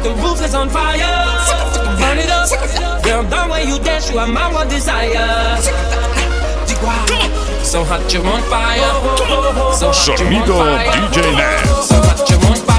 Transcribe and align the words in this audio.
like 0.00 0.16
the 0.16 0.22
roof 0.22 0.44
is 0.44 0.54
on 0.54 0.68
fire. 0.70 0.98
Burn 1.98 2.18
it 2.18 2.30
up. 2.30 2.48
Girl, 3.02 3.22
the 3.22 3.52
way 3.52 3.64
you 3.64 3.78
dance, 3.78 4.10
you 4.10 4.18
are 4.18 4.26
my 4.26 4.52
one 4.52 4.68
desire. 4.68 5.60
So 7.62 7.84
hot, 7.84 8.12
you're 8.12 8.26
on 8.26 8.42
fire. 8.42 8.78
So 9.74 9.92
hot, 9.92 10.18
you're 10.18 10.28
on 10.28 10.46
fire. 10.46 10.90
Sonido 10.96 11.12
DJ 11.12 11.36
Lance. 11.36 11.88
So 11.88 11.94
hot, 11.96 12.30
you're 12.30 12.50
on 12.50 12.56
fire. 12.56 12.69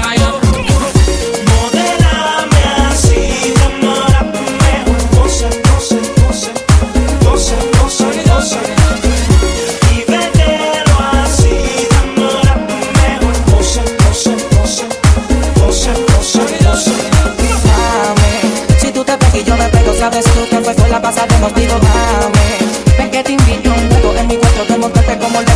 sabes 20.02 20.24
tú 20.24 20.48
que 20.50 20.56
el 20.56 20.64
cuerpo 20.64 20.86
la 20.88 21.00
pasaremos 21.00 21.54
Digo, 21.54 21.74
dame 21.78 22.98
Ven 22.98 23.10
que 23.10 23.22
te 23.22 23.32
invito 23.32 23.70
un 23.70 23.88
juego 23.88 24.16
En 24.16 24.26
mi 24.26 24.36
cuarto 24.36 24.66
que 24.66 24.76
montarte 24.76 25.18
como 25.18 25.40
el 25.40 25.46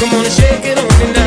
Come 0.00 0.16
on 0.16 0.24
and 0.24 0.32
shake 0.32 0.64
it 0.64 0.78
on 0.78 1.25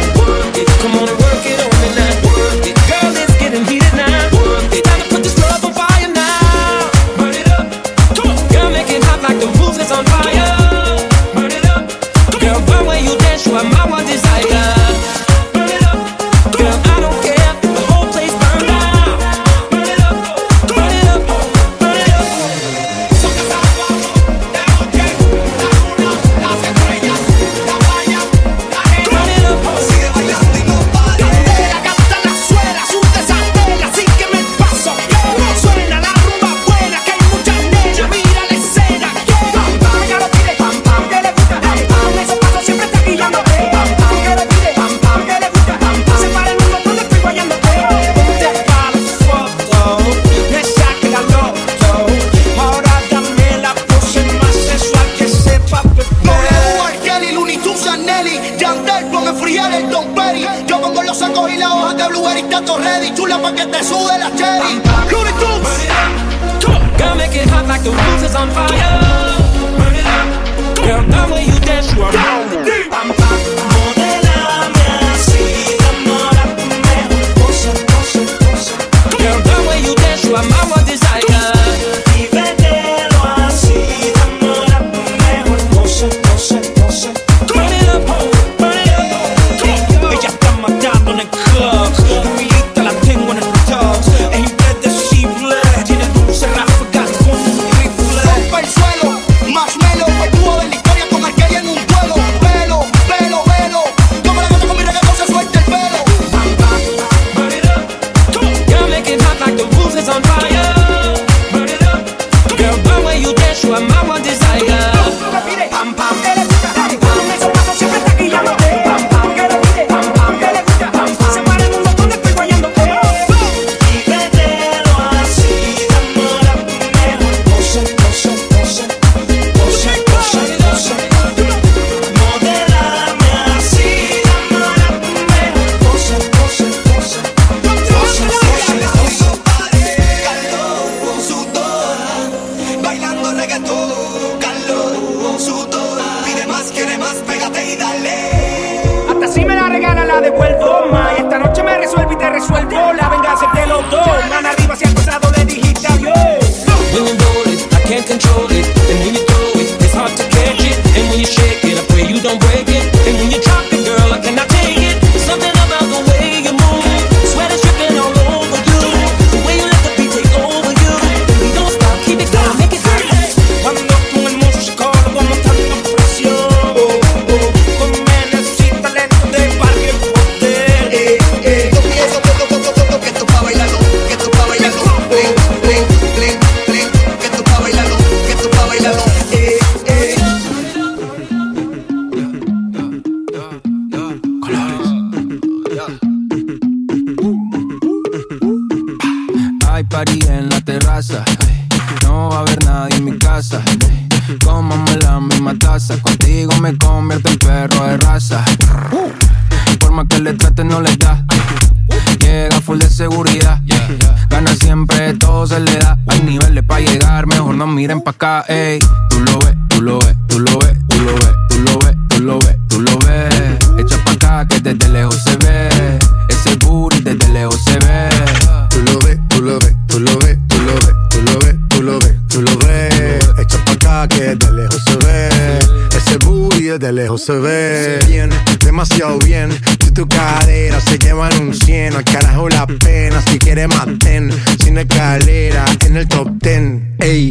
en 245.85 245.97
el 245.97 246.07
top 246.07 246.29
ten. 246.41 246.95
Ey, 246.99 247.29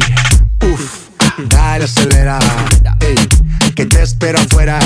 uff, 0.71 1.09
dale 1.47 1.85
acelera. 1.85 2.39
Ey, 2.99 3.15
que 3.75 3.85
te 3.85 4.01
espero 4.01 4.39
afuera. 4.39 4.79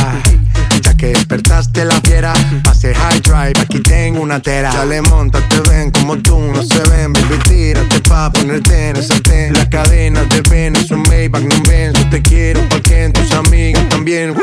Ya 0.81 0.95
que 0.95 1.07
despertaste 1.07 1.85
la 1.85 1.99
fiera, 2.01 2.33
pase 2.63 2.93
high 2.93 3.21
drive, 3.21 3.53
aquí 3.59 3.79
tengo 3.79 4.21
una 4.21 4.39
tera. 4.41 4.73
Dale, 4.73 5.01
monta, 5.01 5.39
te 5.47 5.61
ven 5.69 5.91
como 5.91 6.17
tú, 6.17 6.39
no 6.39 6.63
se 6.63 6.81
ven. 6.89 7.13
Baby, 7.13 7.37
tírate 7.47 7.99
pa' 8.01 8.31
ponerte 8.31 8.89
en 8.89 8.95
el 8.97 9.03
sartén. 9.03 9.53
Las 9.53 9.67
cadenas 9.67 10.27
de 10.29 10.41
ven, 10.49 10.75
es 10.75 10.91
un 10.91 11.03
Maybach, 11.03 11.43
no 11.43 11.61
ven. 11.67 11.93
Yo 11.93 12.09
te 12.09 12.21
quiero 12.21 12.61
porque 12.69 13.09
tus 13.13 13.31
amigas 13.33 13.87
también. 13.89 14.33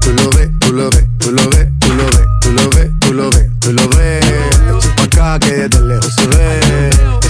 Tú 0.00 0.12
lo 0.12 0.30
ves, 0.30 0.50
tú 0.60 0.72
lo 0.72 0.90
ves, 0.90 1.04
tú 1.18 1.32
lo 1.32 1.48
ves, 1.50 1.68
tú 1.80 1.92
lo 1.94 2.04
ves, 2.10 2.28
tú 2.40 2.52
lo 2.52 2.70
ves, 2.70 2.90
tú 3.00 3.12
lo 3.12 3.30
ves, 3.30 3.50
tú 3.60 3.72
lo 3.72 3.88
ves. 3.88 4.24
Echa 4.24 4.94
pa' 4.96 5.34
acá 5.34 5.38
que 5.40 5.52
desde 5.52 5.84
lejos 5.84 6.14
se 6.14 6.26
ve 6.26 7.29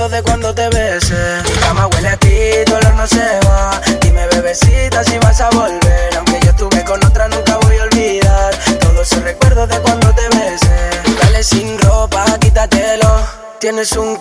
Recuerdos 0.00 0.16
de 0.16 0.22
cuando 0.22 0.54
te 0.54 0.68
besé. 0.70 1.42
Mi 1.44 1.60
cama 1.60 1.86
huele 1.88 2.08
a 2.08 2.16
ti, 2.16 2.30
tu 2.64 2.74
olor 2.74 2.94
no 2.94 3.06
se 3.06 3.38
va. 3.46 3.78
Dime, 4.00 4.26
bebecita, 4.28 5.04
si 5.04 5.18
vas 5.18 5.42
a 5.42 5.50
volver. 5.50 6.16
Aunque 6.16 6.40
yo 6.42 6.50
estuve 6.52 6.82
con 6.84 7.04
otra, 7.04 7.28
nunca 7.28 7.58
voy 7.58 7.76
a 7.76 7.82
olvidar. 7.82 8.54
Todos 8.80 9.12
esos 9.12 9.22
recuerdos 9.22 9.68
de 9.68 9.78
cuando 9.80 10.10
te 10.14 10.26
besé. 10.30 10.90
Dale 11.20 11.44
sin 11.44 11.78
ropa, 11.80 12.24
quítatelo. 12.40 13.26
Tienes 13.58 13.92
un 13.92 14.16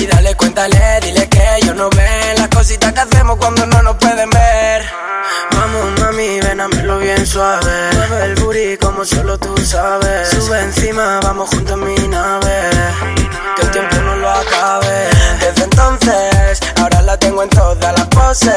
Y 0.00 0.06
dale, 0.06 0.34
cuéntale, 0.34 0.98
dile 1.02 1.28
que 1.28 1.42
ellos 1.56 1.76
no 1.76 1.90
ven 1.90 2.36
las 2.38 2.48
cositas 2.48 2.90
que 2.94 3.00
hacemos 3.00 3.36
cuando 3.36 3.66
no 3.66 3.82
nos 3.82 3.96
pueden 3.96 4.30
ver. 4.30 4.82
Vamos, 5.52 6.00
mami, 6.00 6.40
ven 6.40 6.58
a 6.58 6.68
verlo 6.68 6.98
bien 6.98 7.26
suave. 7.26 7.90
Mueve 7.96 8.24
el 8.24 8.34
booty 8.36 8.76
como 8.78 9.04
solo 9.04 9.36
tú 9.38 9.54
sabes. 9.58 10.30
Sube 10.30 10.58
encima, 10.58 11.20
vamos 11.22 11.50
juntos 11.50 11.74
en 11.74 11.84
mi 11.84 12.08
nave. 12.08 12.70
Que 13.56 13.62
el 13.62 13.70
tiempo 13.72 13.96
no 13.96 14.16
lo 14.16 14.30
acabe. 14.30 15.08
Desde 15.38 15.64
entonces, 15.64 16.60
ahora 16.80 17.02
la 17.02 17.18
tengo 17.18 17.42
en 17.42 17.50
todas 17.50 17.92
las 17.92 18.06
poses. 18.06 18.54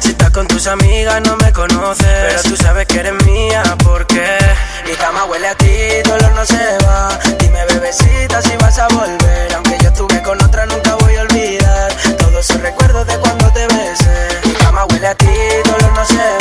Si 0.00 0.10
estás 0.12 0.30
con 0.30 0.46
tus 0.46 0.66
amigas, 0.68 1.20
no 1.20 1.36
me 1.36 1.52
conoces. 1.52 2.06
Pero 2.06 2.42
tú 2.42 2.56
sabes 2.56 2.86
que 2.86 3.00
eres 3.00 3.24
mía, 3.26 3.62
porque 3.84 4.38
mi 4.86 4.94
cama 4.94 5.26
huele 5.26 5.48
a 5.48 5.54
ti, 5.54 5.76
tu 6.02 6.12
olor 6.12 6.32
no 6.34 6.46
se 6.46 6.78
va. 6.86 7.10
Dime, 7.38 7.62
bebecita, 7.66 8.40
si 8.40 8.56
vas 8.56 8.78
a 8.78 8.88
volver. 8.88 9.54
Aunque 9.54 9.76
yo 9.82 9.88
estuve 9.88 10.22
con 10.22 10.37
De 12.88 13.16
cuando 13.18 13.52
te 13.52 13.64
besé. 13.66 14.40
Mi 14.44 14.54
cama 14.54 14.84
huele 14.86 15.06
a 15.06 15.14
ti, 15.14 15.26
tu 15.62 15.70
olor 15.70 15.92
no 15.92 16.04
se 16.04 16.37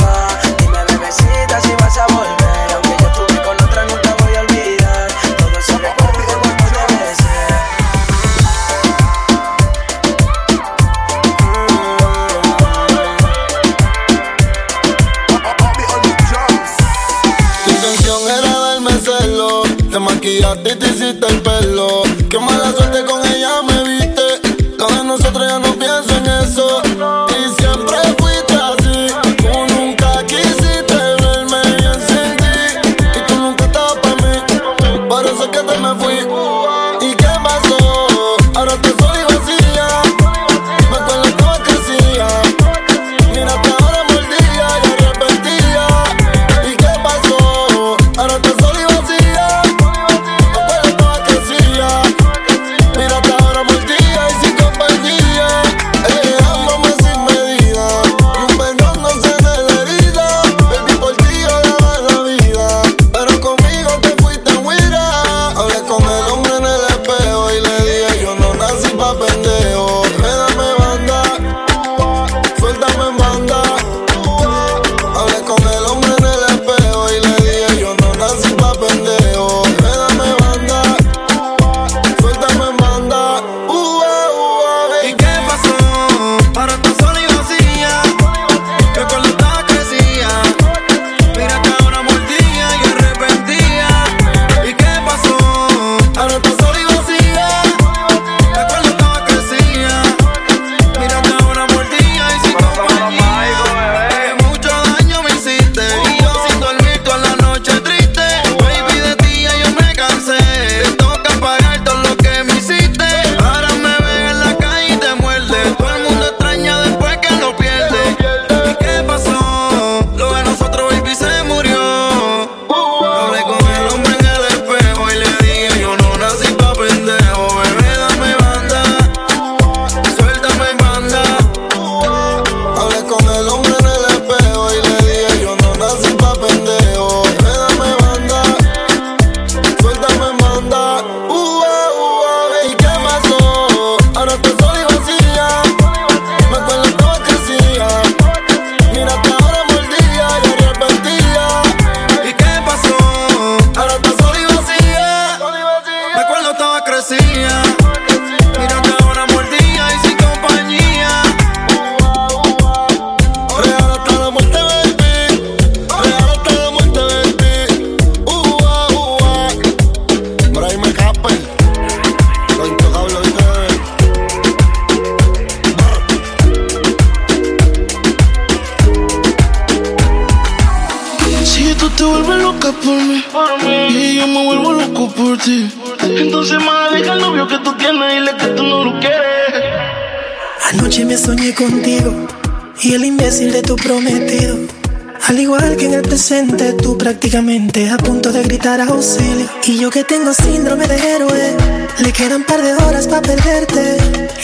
tengo 200.07 200.33
síndrome 200.33 200.87
de 200.87 200.95
héroe. 200.95 201.57
Le 201.99 202.13
quedan 202.13 202.43
par 202.43 202.61
de 202.61 202.73
horas 202.73 203.07
para 203.07 203.21
perderte. 203.21 203.97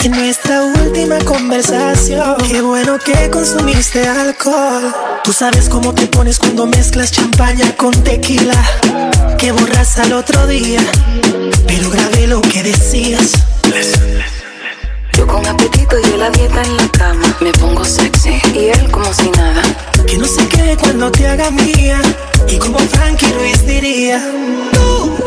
En 0.03 0.11
nuestra 0.11 0.63
última 0.63 1.17
conversación, 1.19 2.35
qué 2.49 2.61
bueno 2.61 2.99
que 2.99 3.29
consumiste 3.29 4.05
alcohol. 4.07 4.93
Tú 5.23 5.31
sabes 5.31 5.69
cómo 5.69 5.93
te 5.93 6.07
pones 6.07 6.37
cuando 6.39 6.65
mezclas 6.65 7.11
champaña 7.11 7.75
con 7.77 7.91
tequila. 8.03 8.61
Que 9.37 9.51
borras 9.51 9.97
al 9.99 10.13
otro 10.13 10.45
día, 10.47 10.81
pero 11.67 11.89
grabé 11.89 12.27
lo 12.27 12.41
que 12.41 12.63
decías. 12.63 13.31
Yo 15.13 15.27
con 15.27 15.45
apetito 15.45 15.97
y 15.99 16.17
la 16.17 16.29
dieta 16.29 16.61
en 16.61 16.77
la 16.77 16.87
cama. 16.89 17.37
Me 17.39 17.51
pongo 17.53 17.85
sexy 17.85 18.41
y 18.53 18.69
él 18.69 18.91
con 18.91 19.02
cuando 21.03 21.19
te 21.19 21.27
haga 21.27 21.51
mía. 21.51 22.01
Y 22.47 22.57
como 22.57 22.79
Frankie 22.79 23.33
Luis 23.33 23.65
diría, 23.65 24.21
tú 24.71 25.17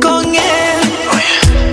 con 0.00 0.26
él. 0.26 0.80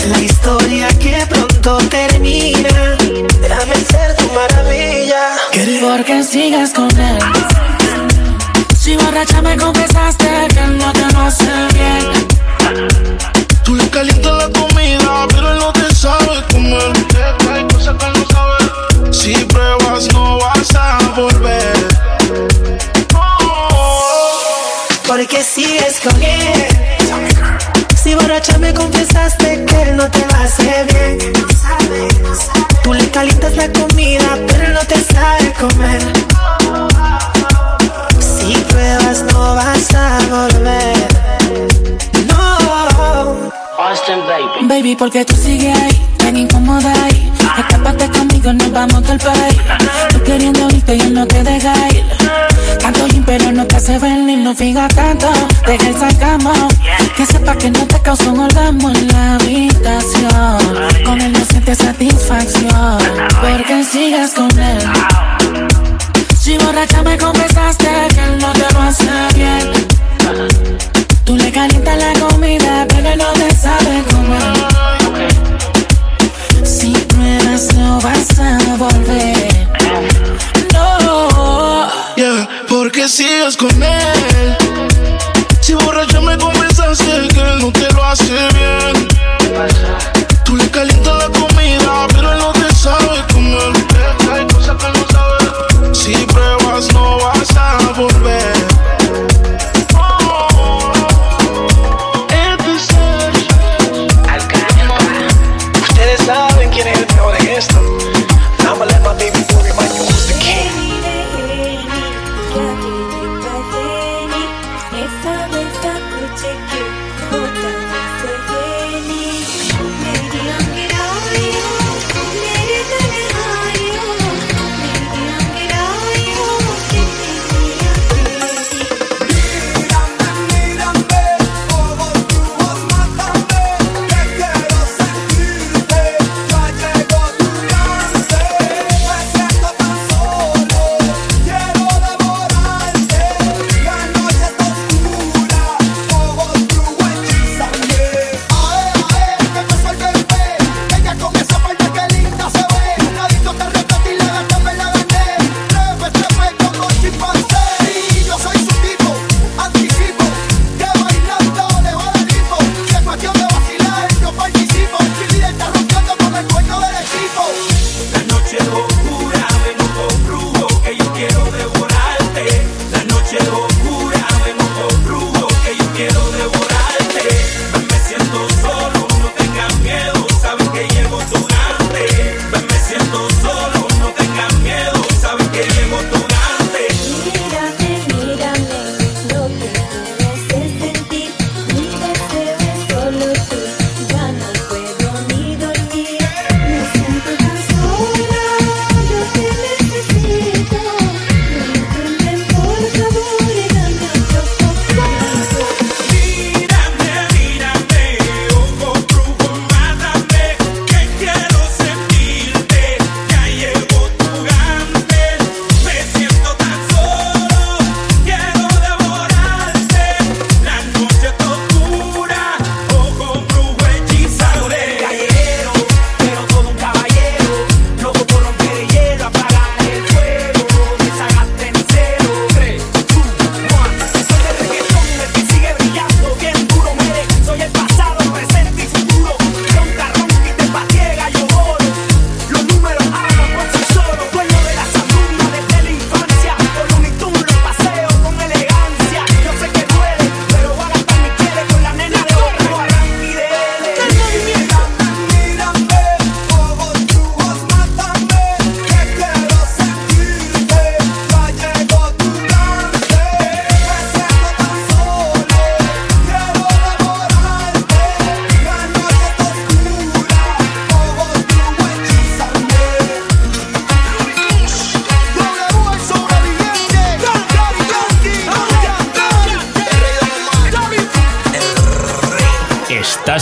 La 0.09 0.19
historia 0.19 0.87
que 0.99 1.25
pronto 1.27 1.77
termina. 1.89 2.95
Déjame 3.41 3.75
ser 3.75 4.15
tu 4.15 4.27
maravilla. 4.33 5.35
Porque 5.81 6.23
sigas 6.23 6.71
con 6.73 6.89
él. 6.99 7.19
Si 8.79 8.95
borracha 8.95 9.41
me 9.41 9.57
confesaste 9.57 10.29
que 10.53 10.61
no 10.61 10.93
te 10.93 11.13
lo 11.13 11.19
hace 11.19 11.51
bien. 11.73 12.27
Tú 13.63 13.75
le 13.75 13.89
calientas 13.89 14.37
la 14.37 14.49
Porque 25.09 25.43
sigues 25.43 25.99
con 26.01 26.21
él. 26.21 26.67
Si 28.01 28.13
borracha 28.13 28.59
me 28.59 28.71
confesaste 28.75 29.65
que 29.65 29.91
no 29.93 30.07
te 30.11 30.18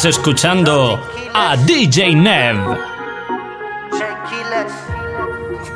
escuchando 0.08 1.00
a 1.34 1.58
DJ 1.58 2.16
Nev. 2.16 2.58
Tranquilas, 3.92 4.72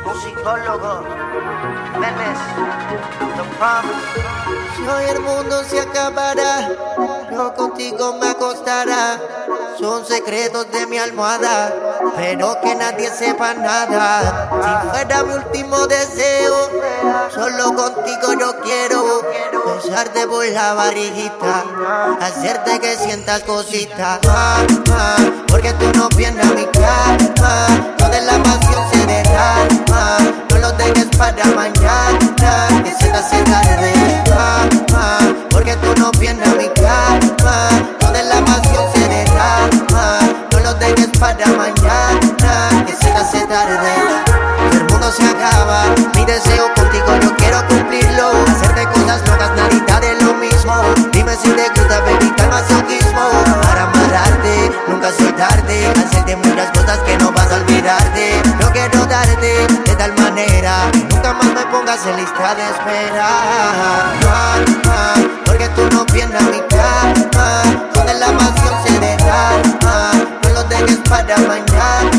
musicólogo, 0.06 1.04
memes, 2.00 2.40
the 3.36 3.44
promise. 3.58 4.32
Si 4.76 4.88
hoy 4.88 5.04
el 5.10 5.20
mundo 5.20 5.64
se 5.66 5.82
acabará, 5.82 6.70
yo 7.30 7.54
contigo 7.56 8.18
me 8.20 8.30
acostará. 8.30 9.20
Son 9.78 10.06
secretos 10.06 10.72
de 10.72 10.86
mi 10.88 10.98
almohada, 10.98 11.74
pero 12.16 12.56
que 12.62 12.76
nadie 12.76 13.10
sepa 13.10 13.54
nada. 13.54 14.50
Si 14.64 14.90
fuera 14.90 15.24
mi 15.24 15.34
último 15.34 15.88
deseo, 15.88 16.70
solo 17.34 17.72
quiero 17.76 17.91
besarte 20.02 20.28
por 20.28 20.46
la 20.46 20.74
barriguita, 20.74 21.64
hacerte 22.22 22.80
que 22.80 22.96
sientas 22.96 23.42
cositas. 23.44 24.20
Ah, 24.28 24.66
porque 25.48 25.74
tú 25.74 25.86
no 25.96 26.06
a 26.06 26.46
mi 26.56 26.66
cama, 26.66 27.68
donde 27.98 28.22
la 28.22 28.42
pasión 28.44 28.84
se 28.92 29.06
derrama. 29.06 30.18
No 30.50 30.58
lo 30.58 30.72
dejes 30.74 31.06
para 31.18 31.46
mañana, 31.46 32.84
que 32.84 32.92
se 32.92 33.10
te 33.10 33.18
hace 33.18 33.44
tarde. 33.44 33.94
Ah, 34.32 34.61
pongas 61.72 62.06
en 62.06 62.18
lista 62.18 62.56
de 62.56 62.64
espera. 62.64 63.28
Ah, 64.28 65.16
porque 65.46 65.70
tú 65.70 65.84
no 65.92 66.06
vienes 66.14 66.40
a 66.40 66.46
mi 66.46 66.60
cama, 66.70 67.64
donde 67.94 68.14
la 68.16 68.28
pasión 68.38 68.76
se 68.84 69.00
derrama. 69.00 70.12
No 70.44 70.50
lo 70.50 70.64
dejes 70.66 70.98
para 71.10 71.38
mañana, 71.38 72.12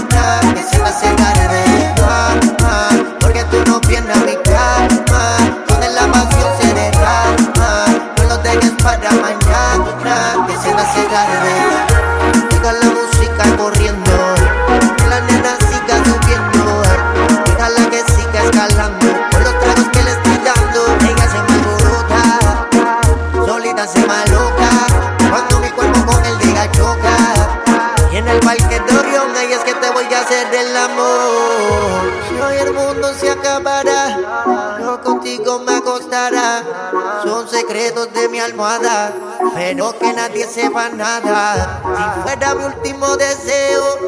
pero 39.74 39.98
que 39.98 40.12
nadie 40.12 40.46
sepa 40.46 40.90
nada. 40.90 41.80
Si 42.14 42.20
fuera 42.22 42.54
mi 42.54 42.64
último 42.64 43.16
deseo, 43.16 43.98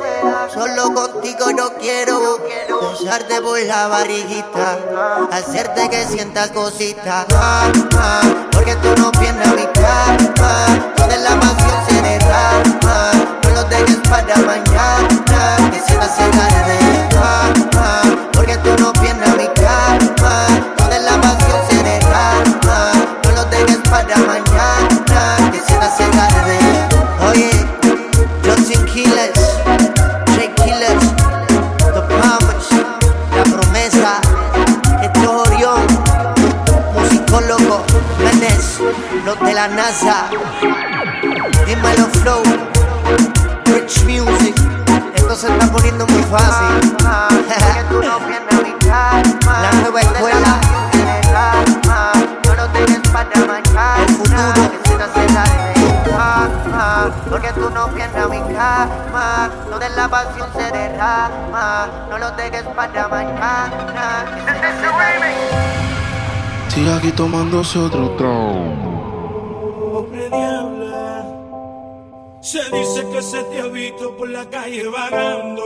solo 0.52 0.92
contigo 0.92 1.46
yo 1.56 1.72
quiero 1.80 2.38
besarte 2.82 3.40
por 3.40 3.58
la 3.60 3.88
barriguita, 3.88 4.78
hacerte 5.32 5.88
que 5.88 6.04
sientas 6.04 6.50
cositas. 6.50 7.24
Ah, 7.34 7.72
ah, 7.96 8.20
porque 8.52 8.76
tú 8.76 8.88
no 8.98 9.10
vienes 9.12 9.46
a 9.46 9.52
mi 9.54 9.66
cama, 9.72 10.92
donde 10.98 11.16
la 11.18 11.40
pasión 11.40 11.86
se 11.88 12.02
derrama. 12.02 13.12
No 13.44 13.50
lo 13.50 13.64
dejes 13.64 13.96
para 14.08 14.36
mañana, 14.36 15.70
que 15.72 15.80
se 15.80 15.94
te 15.94 16.00
hace 16.00 16.28
tarde. 16.28 16.78
Ah, 16.78 16.83
la 39.68 39.76
NASA, 39.76 40.28
dímelo 41.64 42.06
Flow, 42.20 42.42
Rich 43.64 44.04
Music, 44.04 44.54
esto 45.14 45.34
se 45.34 45.48
está 45.50 45.66
poniendo 45.72 46.06
muy 46.06 46.22
fácil. 46.24 46.96
La 48.86 49.72
nueva 49.80 50.00
escuela, 50.00 50.60
el 54.02 54.14
futuro. 54.14 54.44
Porque 57.30 57.52
tú 57.54 57.70
no 57.70 57.84
a 57.84 58.28
mi 58.28 58.40
cama, 58.54 59.50
donde 59.70 59.88
la 59.90 60.08
pasión 60.08 60.48
se 60.54 60.70
derrama. 60.72 61.88
No 62.10 62.18
lo 62.18 62.30
dejes 62.32 62.64
para 62.76 63.08
mañana. 63.08 64.26
Sigue 66.68 66.92
aquí 66.92 67.12
tomándose 67.12 67.78
otro 67.78 68.14
Pobre 68.16 68.63
se 72.44 72.62
dice 72.70 73.04
que 73.10 73.20
se 73.22 73.42
te 73.44 73.58
ha 73.58 73.66
visto 73.68 74.14
por 74.18 74.28
la 74.28 74.44
calle 74.50 74.86
vagando, 74.86 75.64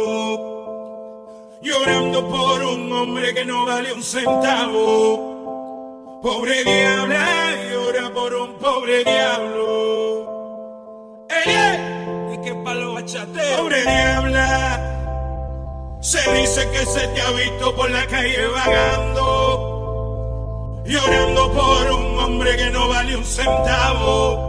llorando 1.60 2.28
por 2.28 2.62
un 2.62 2.92
hombre 2.92 3.34
que 3.34 3.44
no 3.44 3.66
vale 3.66 3.92
un 3.92 4.00
centavo. 4.02 6.20
Pobre 6.22 6.62
diabla, 6.62 7.56
llora 7.68 8.14
por 8.14 8.32
un 8.32 8.54
pobre 8.58 9.02
diablo. 9.02 9.66
¡Ey, 11.30 11.52
ey! 11.52 12.34
Es 12.34 12.38
que 12.46 12.54
palo 12.64 12.94
bachate. 12.94 13.56
Pobre 13.56 13.82
diabla, 13.82 15.98
se 16.00 16.32
dice 16.32 16.70
que 16.70 16.86
se 16.86 17.08
te 17.08 17.20
ha 17.20 17.32
visto 17.32 17.74
por 17.74 17.90
la 17.90 18.06
calle 18.06 18.46
vagando 18.46 19.74
llorando 20.84 21.52
por 21.52 21.90
un 21.90 22.18
hombre 22.18 22.56
que 22.56 22.70
no 22.70 22.86
vale 22.88 23.16
un 23.16 23.24
centavo. 23.24 24.47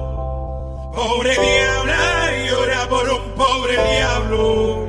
Pobre 0.93 1.32
diabla, 1.32 2.32
llora 2.47 2.88
por 2.89 3.10
un 3.10 3.32
pobre 3.36 3.73
diablo. 3.93 4.88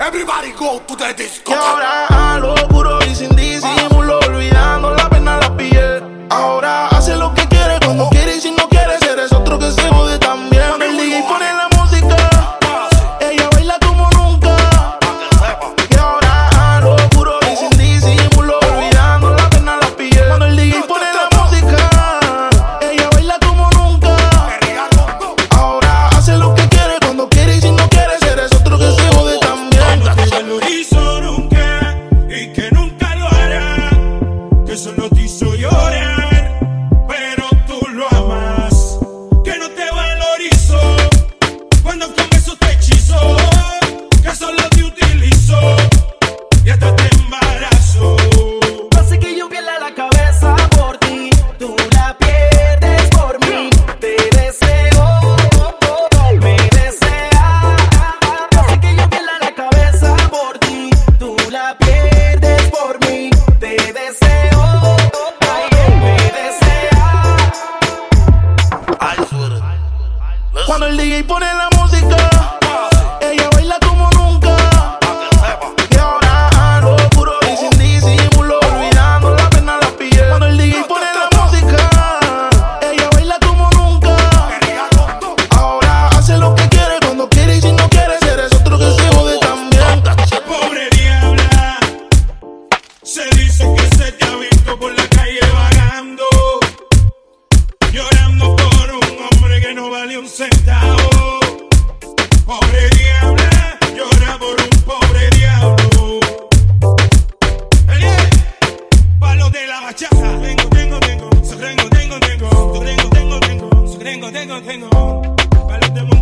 Everybody 0.00 0.52
go 0.52 0.80
to 0.80 0.96
the 0.96 1.14
disco. 1.14 1.52
Y 1.52 1.54
ahora 1.54 2.06
a 2.08 2.38
lo 2.38 2.54
puro 2.68 2.98
y 3.04 3.14
sin 3.14 3.34
disimulo, 3.36 4.11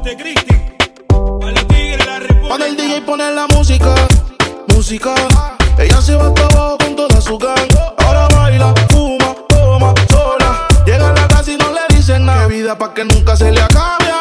Monte 0.03 0.17
Cuando 2.49 2.65
el 2.65 2.75
DJ 2.75 3.03
pone 3.03 3.31
la 3.33 3.47
música, 3.49 3.95
música. 4.69 5.15
Ella 5.79 6.01
se 6.01 6.17
va 6.17 6.29
hasta 6.29 6.47
abajo 6.47 6.79
con 6.79 6.97
toda 6.97 7.21
su 7.21 7.37
gang. 7.37 7.69
Ahora 7.99 8.27
baila, 8.29 8.73
fuma, 8.89 9.35
toma, 9.49 9.93
sola. 10.09 10.67
Llega 10.87 11.11
a 11.11 11.13
la 11.13 11.29
casa 11.29 11.53
y 11.53 11.59
no 11.59 11.71
le 11.71 11.81
dicen 11.95 12.25
nada. 12.25 12.49
Que 12.49 12.55
vida 12.55 12.79
pa' 12.79 12.95
que 12.95 13.05
nunca 13.05 13.37
se 13.37 13.53
le 13.53 13.61
acabe. 13.61 14.20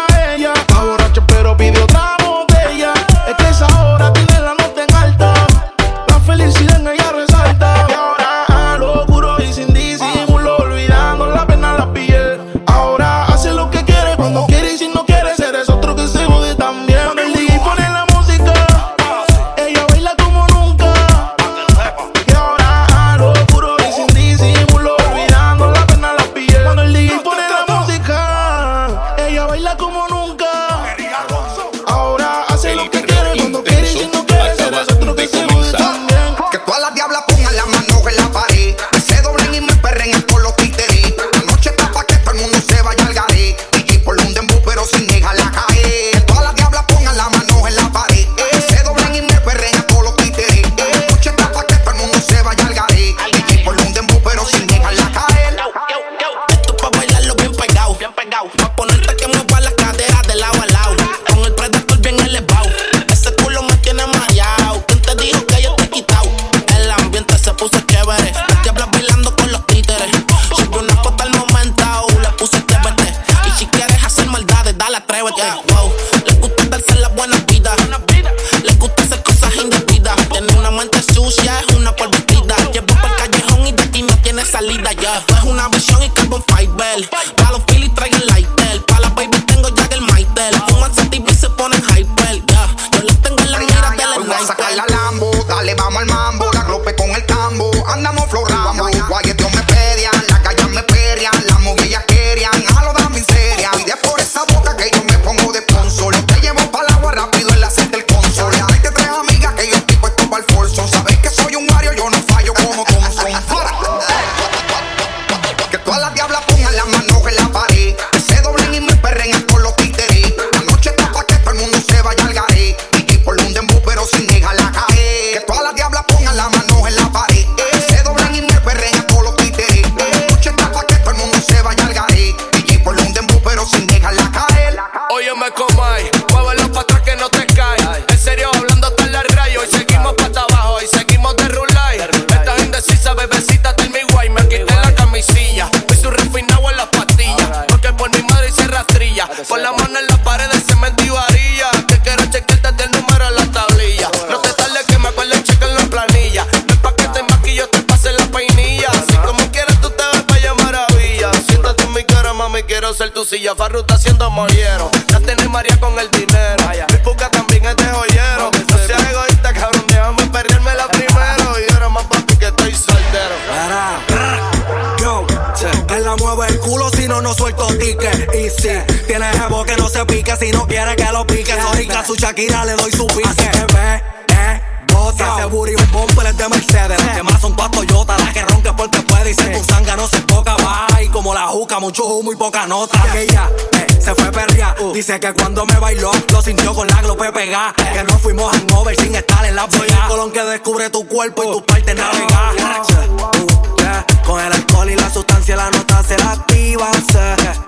mucho 191.90 192.22
muy 192.22 192.36
poca 192.36 192.68
nota. 192.68 193.02
Que 193.12 193.24
ella 193.24 193.50
eh, 193.74 193.88
se 194.00 194.14
fue 194.14 194.32
perria. 194.32 194.76
Uh. 194.80 194.94
Dice 194.94 195.20
que 195.20 195.34
cuando 195.34 195.66
me 195.66 195.80
bailó, 195.80 196.12
lo 196.32 196.40
sintió 196.40 196.72
con 196.76 196.88
la 196.88 197.02
glope 197.02 197.32
pegada. 197.32 197.74
Eh. 197.78 197.94
Que 197.94 198.04
no 198.04 198.20
fuimos 198.20 198.52
hangover 198.52 198.96
sin 198.96 199.16
estar 199.16 199.44
en 199.44 199.56
la 199.56 199.68
polla. 199.68 200.06
Colón 200.08 200.32
que 200.32 200.44
descubre 200.44 200.92
tu 200.92 201.08
cuerpo 201.08 201.44
y 201.44 201.48
uh. 201.48 201.54
tus 201.54 201.64
partes 201.64 201.96
navegar. 201.96 202.54
Uh. 202.54 204.24
Con 204.24 204.40
el 204.40 204.54
alcohol 204.54 204.92
y 204.92 204.96
la 204.96 205.12
sustancia, 205.12 205.56
la 205.56 205.72
nota 205.72 206.04
se 206.04 206.16
la 206.20 206.34
activa. 206.34 206.92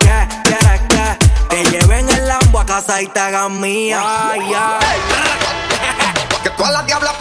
Yeah, 0.03 0.29
yeah, 0.47 1.17
te 1.49 1.63
lleven 1.65 2.07
el 2.07 2.27
lambo 2.27 2.60
a 2.60 2.65
casa 2.67 3.01
y 3.01 3.07
te 3.07 3.19
hagan 3.19 3.60
mía. 3.60 4.03
Que 6.43 6.49
tú 6.49 6.65
a 6.65 6.71
la 6.71 6.81
diabla 6.84 7.13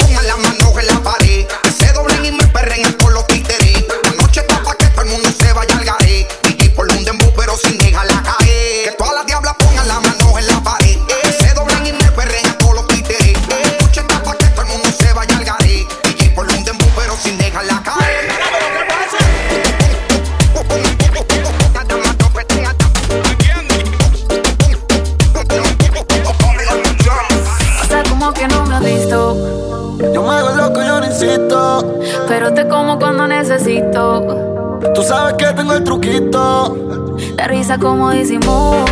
como 37.79 38.11
dizimou 38.11 38.90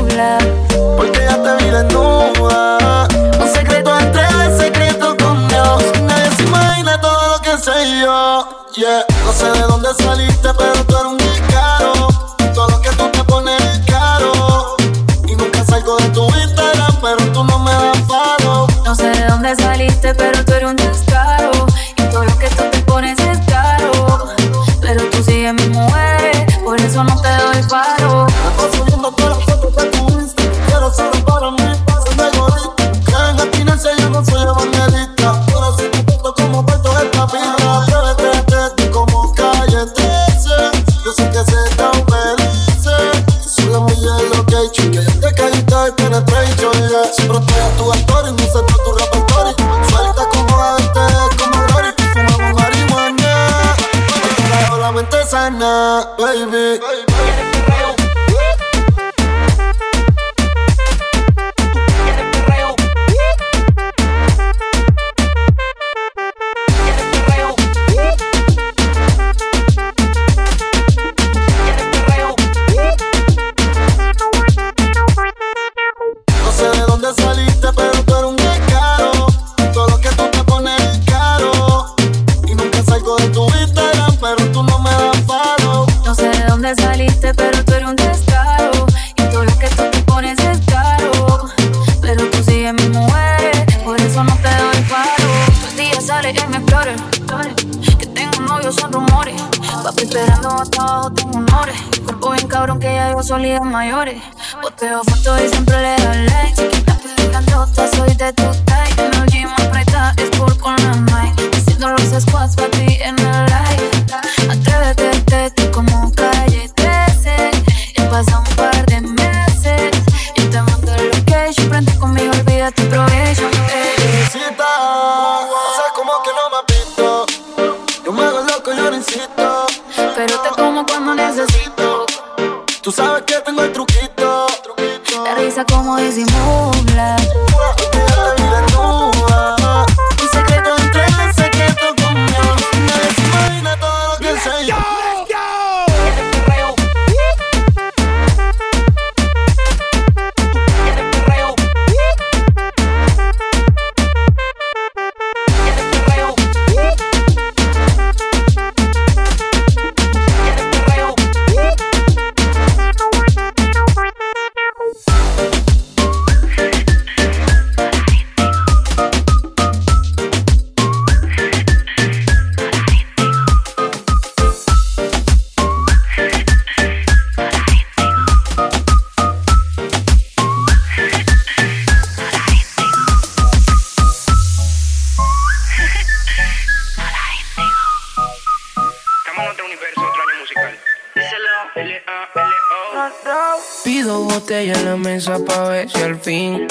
pa' 195.27 195.69
ver 195.69 195.91
si 195.91 196.01
al 196.01 196.17
fin 196.17 196.67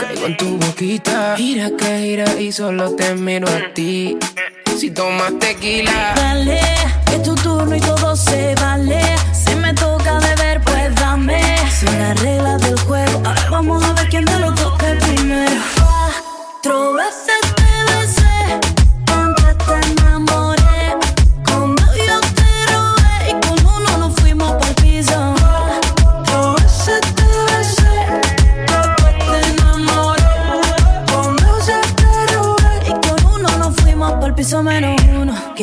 caigo 0.00 0.26
en 0.26 0.36
tu 0.36 0.56
boquita. 0.58 1.36
Gira 1.36 1.70
que 1.76 1.98
gira 1.98 2.40
y 2.40 2.52
solo 2.52 2.94
te 2.94 3.14
miro 3.14 3.48
a 3.48 3.74
ti. 3.74 4.16
Si 4.78 4.90
tomas 4.90 5.38
tequila, 5.40 6.14
dale, 6.14 6.60
es 7.12 7.22
tu 7.22 7.34
turno 7.34 7.74
y 7.74 7.80
todo 7.80 8.14
se 8.14 8.54
vale. 8.56 9.00
Si 9.32 9.54
me 9.56 9.74
toca 9.74 10.20
beber, 10.20 10.60
pues 10.62 10.94
dame. 10.94 11.42
Son 11.68 11.98
las 11.98 12.20
reglas 12.20 12.62
del 12.62 12.78
juego. 12.80 13.22
A 13.24 13.34
ver, 13.34 13.50
vamos 13.50 13.84
a 13.84 13.92
ver 13.94 14.08
quién 14.08 14.24
de 14.24 14.38
los 14.38 14.54
dos 14.54 14.72
primero. 14.78 15.60
Cuatro 15.76 16.94
veces. 16.94 17.29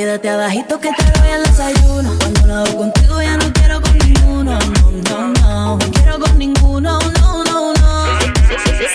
Quédate 0.08 0.30
abajito 0.30 0.80
que 0.80 0.90
te 0.94 1.20
doy 1.20 1.32
el 1.32 1.44
desayuno. 1.44 2.16
Cuando 2.18 2.48
lo 2.48 2.56
hago 2.56 2.78
contigo 2.78 3.22
ya 3.22 3.36
no 3.36 3.52
quiero 3.52 3.82
con 3.82 3.98
ninguno. 3.98 4.58
No, 4.58 4.92
no, 5.10 5.28
no. 5.34 5.78
No 5.78 5.92
quiero 5.92 6.18
con 6.18 6.38
ninguno. 6.38 6.98
No, 7.20 7.44
no, 7.44 7.74
no. 7.74 8.20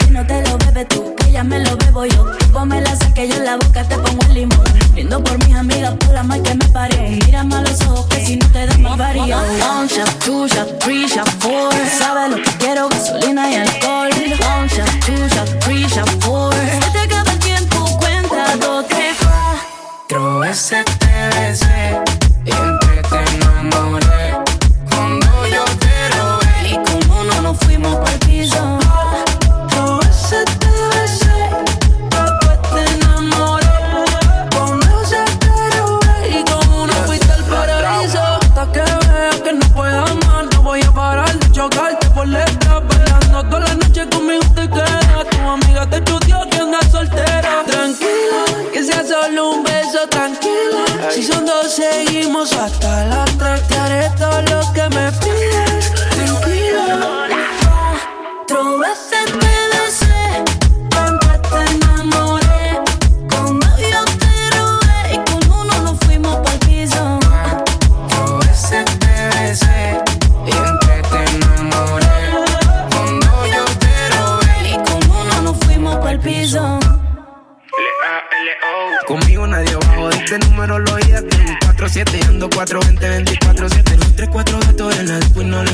Si 0.00 0.10
no 0.10 0.26
te 0.26 0.40
lo 0.40 0.56
bebes 0.56 0.88
tú, 0.88 1.14
que 1.16 1.30
ya 1.30 1.44
me 1.44 1.58
lo 1.58 1.76
bebo 1.76 2.06
yo. 2.06 2.24
Tú 2.50 2.60
me 2.64 2.80
la 2.80 2.96
saque 2.96 3.28
yo 3.28 3.34
en 3.34 3.44
la 3.44 3.56
boca 3.58 3.84
te 3.84 3.98
pongo 3.98 4.22
el 4.28 4.32
limón. 4.32 4.64
Brindo 4.92 5.22
por 5.22 5.36
mis 5.46 5.54
amigas, 5.54 5.92
por 5.96 6.14
la 6.14 6.22
mal 6.22 6.42
que 6.42 6.54
me 6.54 6.64
paré. 6.68 7.10
Mírame 7.26 7.56
a 7.56 7.60
los 7.60 7.82
ojos 7.82 8.06
que 8.06 8.24
si 8.24 8.36
no 8.36 8.48
te 8.48 8.64
das 8.64 8.78
más 8.78 8.96
varía. 8.96 9.36
One 9.36 9.88
shot, 9.88 10.08
two 10.24 10.48
shot, 10.48 10.78
three 10.78 11.06
shot, 11.06 11.28
four. 11.40 11.74
Sabes 11.98 12.30
lo 12.30 12.36
que 12.36 12.50
quiero, 12.56 12.88
gasolina 12.88 13.50
y 13.50 13.56
alcohol. 13.56 13.81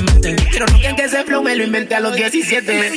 mi. 0.00 0.36
Quiero 0.50 0.66
no 0.66 0.78
que 0.78 1.04
ese 1.04 1.24
flow 1.24 1.42
me 1.42 1.54
lo 1.56 1.64
inventé 1.64 1.94
a 1.94 2.00
los 2.00 2.14
17. 2.14 2.90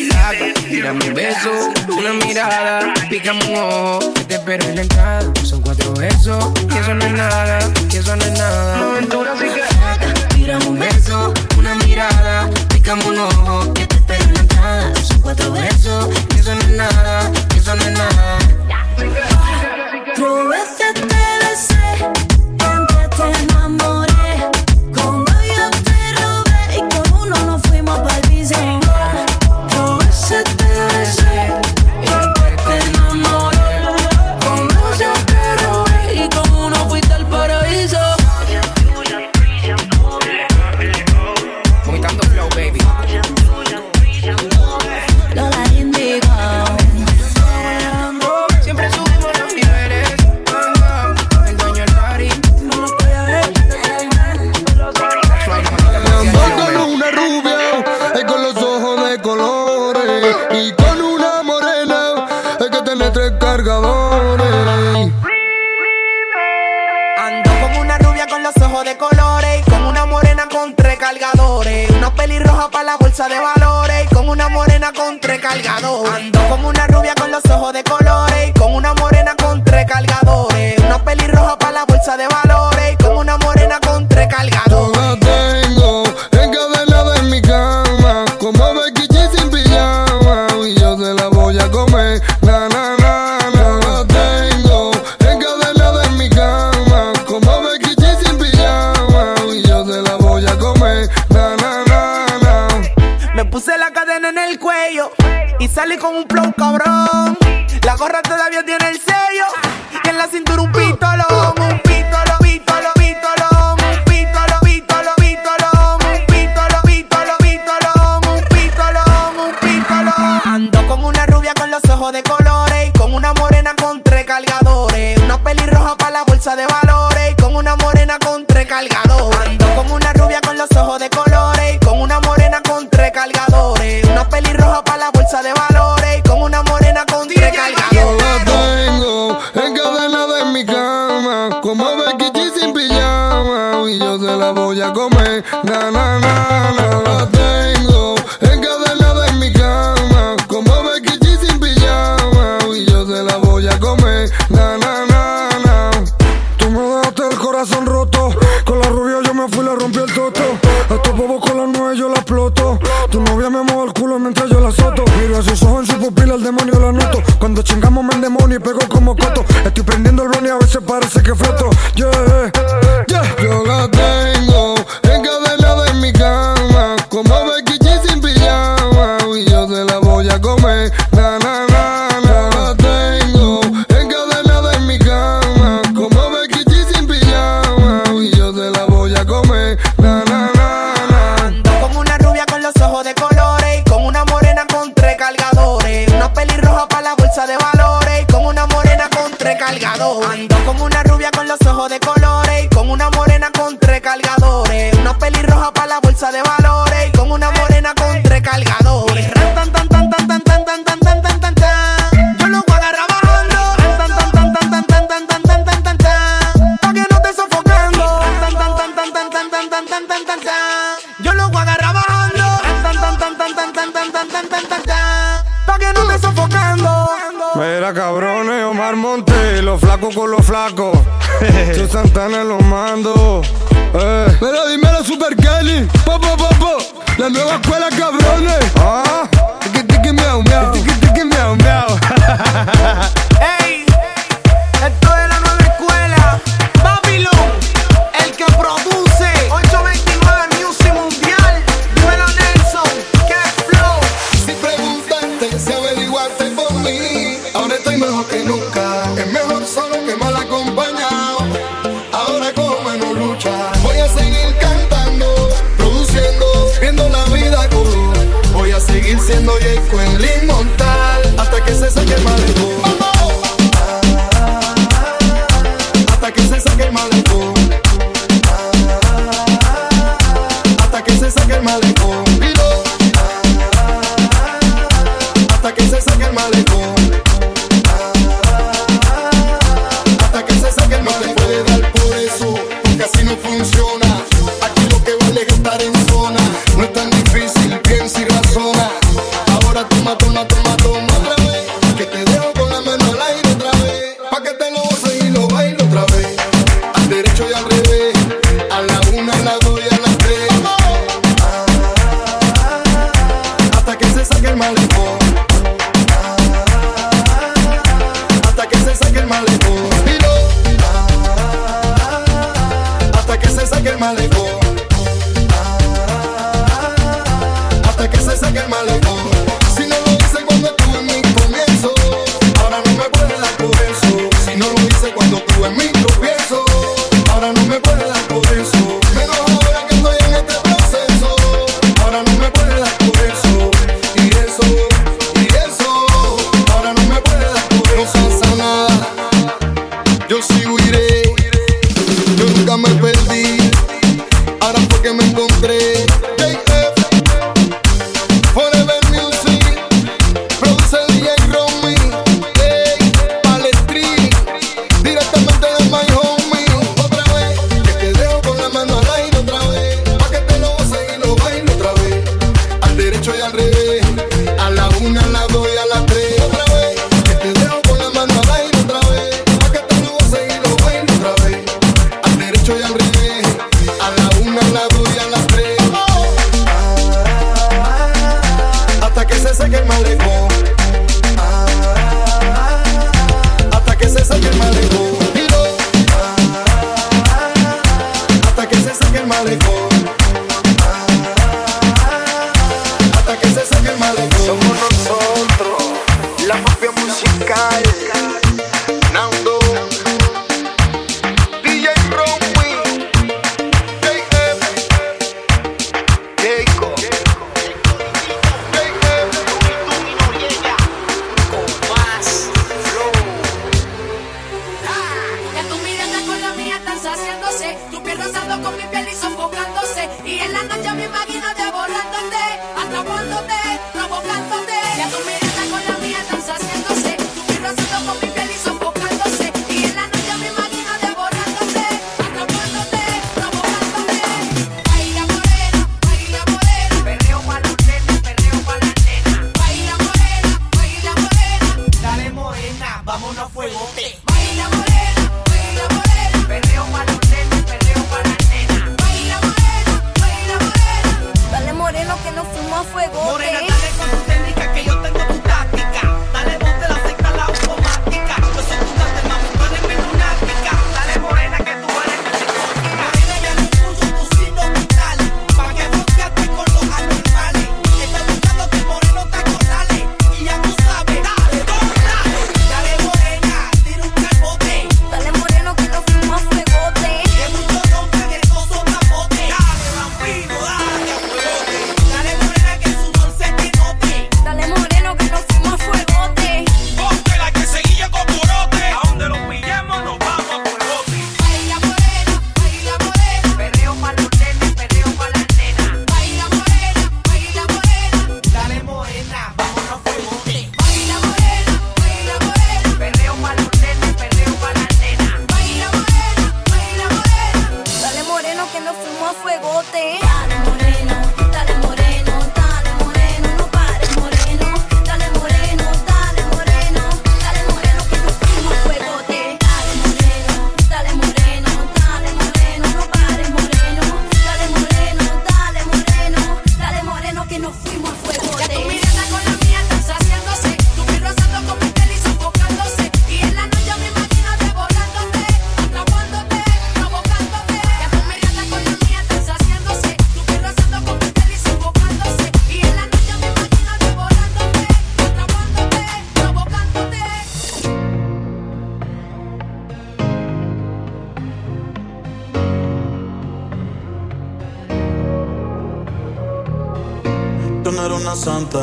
Tírame 0.70 1.08
un 1.08 1.14
beso, 1.14 1.74
una 1.98 2.14
mirada, 2.14 2.94
pícame 3.10 3.44
un 3.50 3.56
ojo. 3.56 4.14
Que 4.14 4.24
te 4.24 4.36
espero 4.36 4.64
en 4.66 4.76
la 4.76 4.82
entrada. 4.82 5.32
Son 5.44 5.62
cuatro 5.62 5.94
besos, 5.94 6.52
que 6.70 6.80
eso 6.80 6.94
no 6.94 7.06
es 7.06 7.12
nada, 7.14 7.60
que 7.90 7.98
eso 7.98 8.16
no 8.16 8.24
es 8.24 8.32
nada. 8.32 8.78
Una 8.78 8.92
aventura 8.92 9.34
así 9.34 9.46
que. 9.46 10.36
Tírame 10.36 10.66
un 10.66 10.80
beso, 10.80 11.34
una 11.58 11.76
mirada, 11.76 12.50
pícame 12.70 13.06
un 13.06 13.20
ojo. 13.20 13.74
Que 13.74 13.86
te 13.86 13.96
espero 13.96 14.24
en 14.24 14.34
la 14.34 14.40
entrada. 14.40 14.96
Son 15.04 15.22
cuatro 15.22 15.52
besos, 15.52 16.08
que 16.30 16.40
eso 16.40 16.56
no 16.56 16.62
es 16.62 16.70
nada, 16.70 17.32
que 17.50 17.58
eso 17.58 17.76
no 17.76 17.84
es 17.84 17.92
nada. 17.92 18.38
Otro 20.12 20.50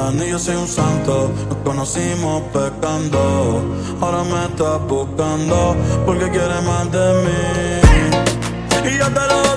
Dani, 0.09 0.31
yo 0.31 0.39
soy 0.39 0.57
un 0.57 0.67
santo, 0.67 1.31
nos 1.51 1.59
conocimos 1.59 2.43
pecando. 2.45 3.61
Ahora 4.01 4.25
me 4.25 4.43
estás 4.47 4.81
buscando 4.89 5.77
porque 6.07 6.31
quieres 6.31 6.63
más 6.63 6.91
de 6.91 7.13
mí. 7.25 8.91
Y 8.91 8.99
yo 8.99 9.07
te 9.09 9.21
lo 9.21 9.48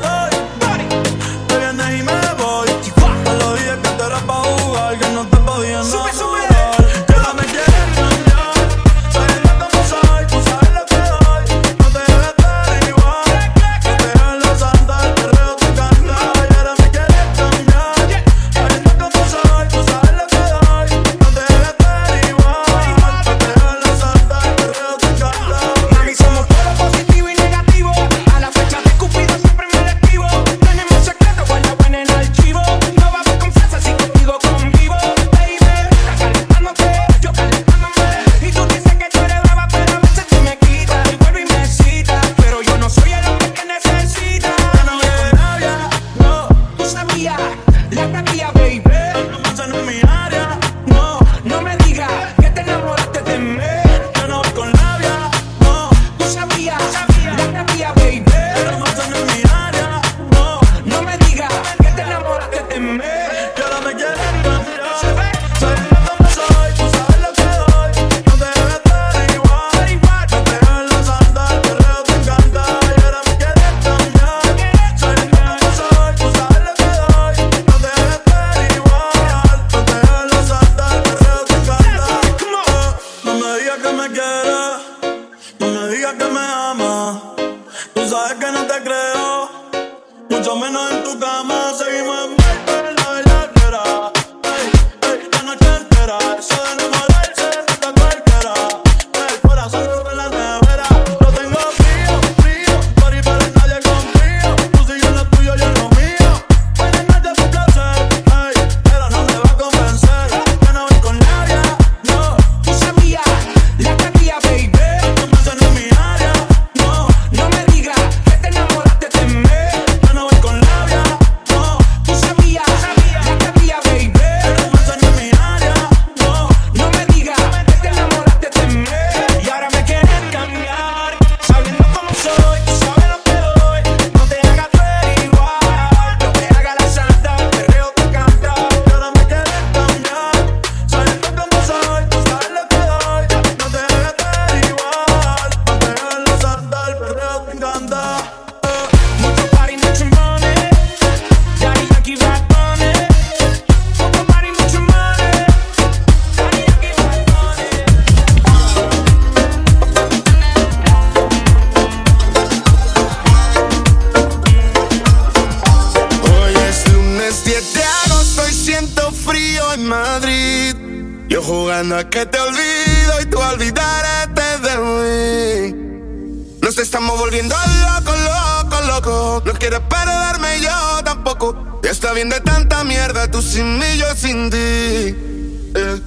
Jugando 171.46 171.98
a 171.98 172.10
que 172.10 172.26
te 172.26 172.40
olvido 172.40 173.22
y 173.22 173.26
tú 173.26 173.40
olvidarte 173.40 174.42
de 174.60 174.78
mí. 174.78 176.58
Nos 176.62 176.78
estamos 176.78 177.18
volviendo 177.18 177.56
locos, 177.56 178.16
locos, 178.20 178.88
locos. 178.88 179.46
No 179.46 179.54
quieres 179.54 179.80
perderme 179.82 180.62
yo 180.62 181.04
tampoco. 181.04 181.80
Ya 181.84 181.90
está 181.90 182.14
bien 182.14 182.30
de 182.30 182.40
tanta 182.42 182.84
mierda, 182.84 183.30
tú 183.30 183.42
sin 183.42 183.80
mí, 183.80 183.98
yo 183.98 184.06
sin 184.16 184.52
ti. 184.52 184.58
Eh. 184.58 186.02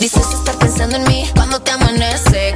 Dices 0.00 0.26
estar 0.32 0.56
pensando 0.56 0.96
en 0.96 1.04
mí 1.04 1.30
cuando 1.34 1.60
te 1.60 1.70
amanece 1.70 2.54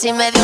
Si 0.00 0.14
me 0.14 0.39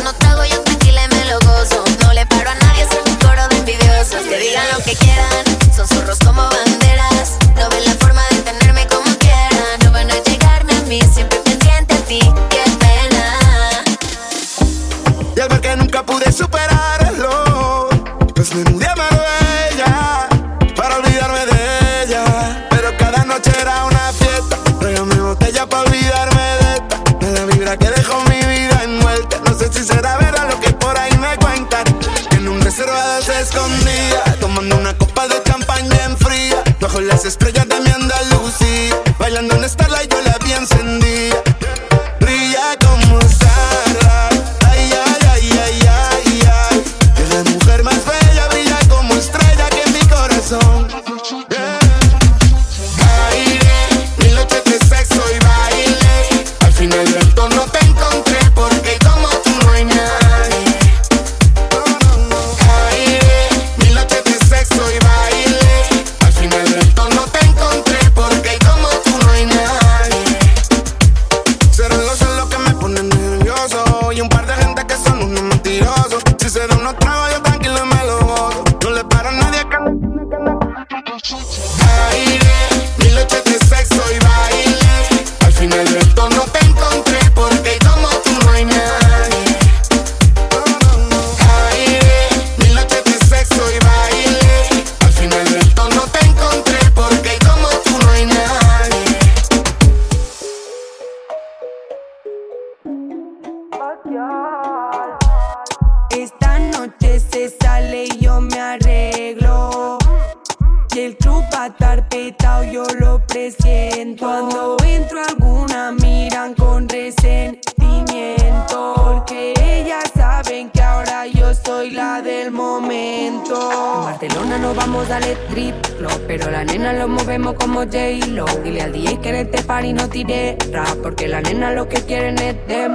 porque 131.03 131.29
la 131.29 131.43
nena 131.43 131.73
lo 131.73 131.89
que 131.89 132.01
quieren 132.01 132.39
es 132.39 132.55
demo. 132.67 132.86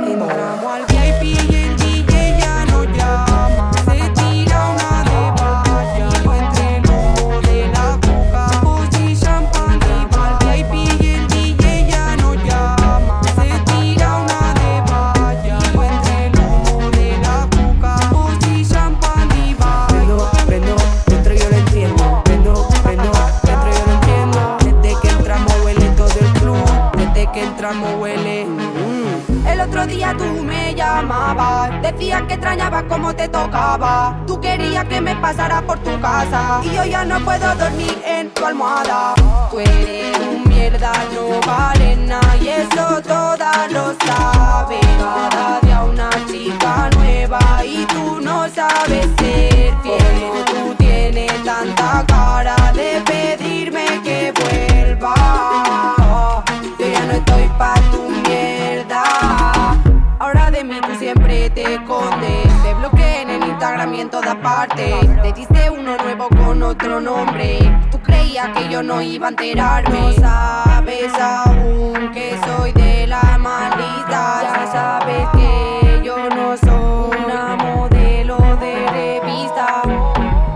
No 68.91 69.01
iba 69.01 69.27
a 69.27 69.29
enterarme. 69.29 69.99
No 69.99 70.13
sabes 70.13 71.13
aún 71.19 72.11
que 72.13 72.37
soy 72.45 72.71
de 72.73 73.07
la 73.07 73.37
maldita. 73.37 74.21
Ya 74.43 74.69
sabes 74.71 75.27
que 75.33 76.01
yo 76.03 76.17
no 76.29 76.57
soy 76.57 77.17
una 77.25 77.55
modelo 77.55 78.37
de 78.59 78.73
revista. 78.99 79.81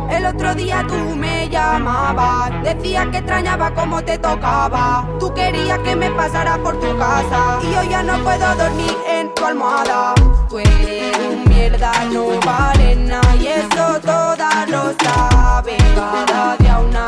El 0.10 0.26
otro 0.26 0.54
día 0.56 0.86
tú 0.88 1.16
me 1.16 1.48
llamabas, 1.50 2.52
decías 2.64 3.08
que 3.08 3.18
extrañaba 3.18 3.74
cómo 3.74 4.04
te 4.04 4.18
tocaba. 4.18 5.08
Tú 5.20 5.34
querías 5.34 5.80
que 5.80 5.96
me 5.96 6.10
pasara 6.12 6.58
por 6.58 6.80
tu 6.80 6.98
casa 6.98 7.60
y 7.64 7.74
yo 7.74 7.84
ya 7.84 8.04
no 8.04 8.18
puedo 8.24 8.56
dormir 8.56 8.96
en 9.08 9.34
tu 9.34 9.46
almohada. 9.46 10.14
Tú 10.50 10.60
eres 10.60 11.18
un 11.18 11.50
mierda, 11.50 11.92
no 12.12 12.40
vales 12.46 12.98
nada 12.98 13.36
y 13.36 13.48
eso 13.48 14.00
todas 14.02 14.70
lo 14.70 14.94
saben. 15.04 15.78
Cada 15.96 16.58
día 16.58 16.80
una 16.80 17.05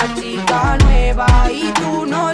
nueva 1.18 1.51
y 1.51 1.72
tú 1.74 2.05
no 2.05 2.27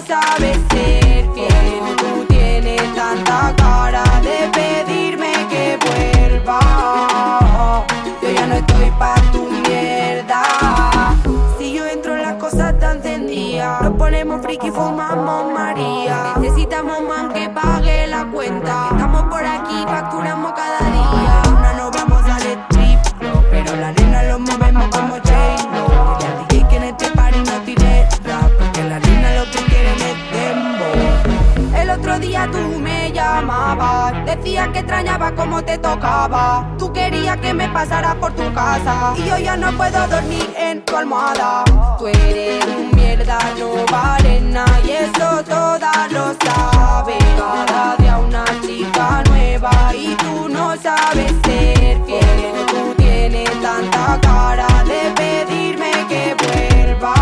decías 34.44 34.68
que 34.70 34.80
extrañaba 34.80 35.34
cómo 35.36 35.64
te 35.64 35.78
tocaba. 35.78 36.68
Tú 36.78 36.92
querías 36.92 37.38
que 37.38 37.54
me 37.54 37.70
pasara 37.70 38.14
por 38.16 38.34
tu 38.34 38.54
casa 38.54 39.14
y 39.18 39.24
yo 39.26 39.38
ya 39.38 39.56
no 39.56 39.72
puedo 39.78 40.06
dormir 40.08 40.54
en 40.58 40.84
tu 40.84 40.98
almohada. 40.98 41.64
Tú 41.98 42.08
eres 42.08 42.66
un 42.66 42.92
mierda, 42.94 43.38
no 43.58 43.86
vales 43.90 44.42
nada 44.42 44.80
y 44.86 44.92
eso 44.92 45.44
todas 45.46 46.12
lo 46.12 46.34
saben. 46.44 47.24
Cada 47.38 47.96
día 47.96 48.18
una 48.18 48.44
chica 48.62 49.24
nueva 49.30 49.72
y 49.96 50.14
tú 50.16 50.50
no 50.50 50.76
sabes 50.76 51.32
ser 51.46 52.04
fiel. 52.06 52.66
Tú 52.68 52.94
tienes 52.98 53.50
tanta 53.62 54.20
cara 54.22 54.68
de 54.84 55.12
pedirme 55.16 55.92
que 56.10 56.36
vuelva. 56.44 57.16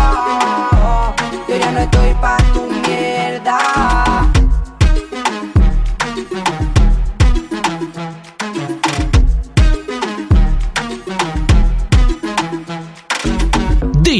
Yo 1.48 1.56
ya 1.56 1.70
no 1.70 1.80
estoy 1.80 2.14
pa' 2.14 2.38
tu 2.52 2.62
mierda. 2.62 4.11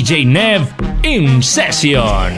DJ 0.03 0.27
Nev 0.27 0.67
in 1.05 1.41
session. 1.41 2.35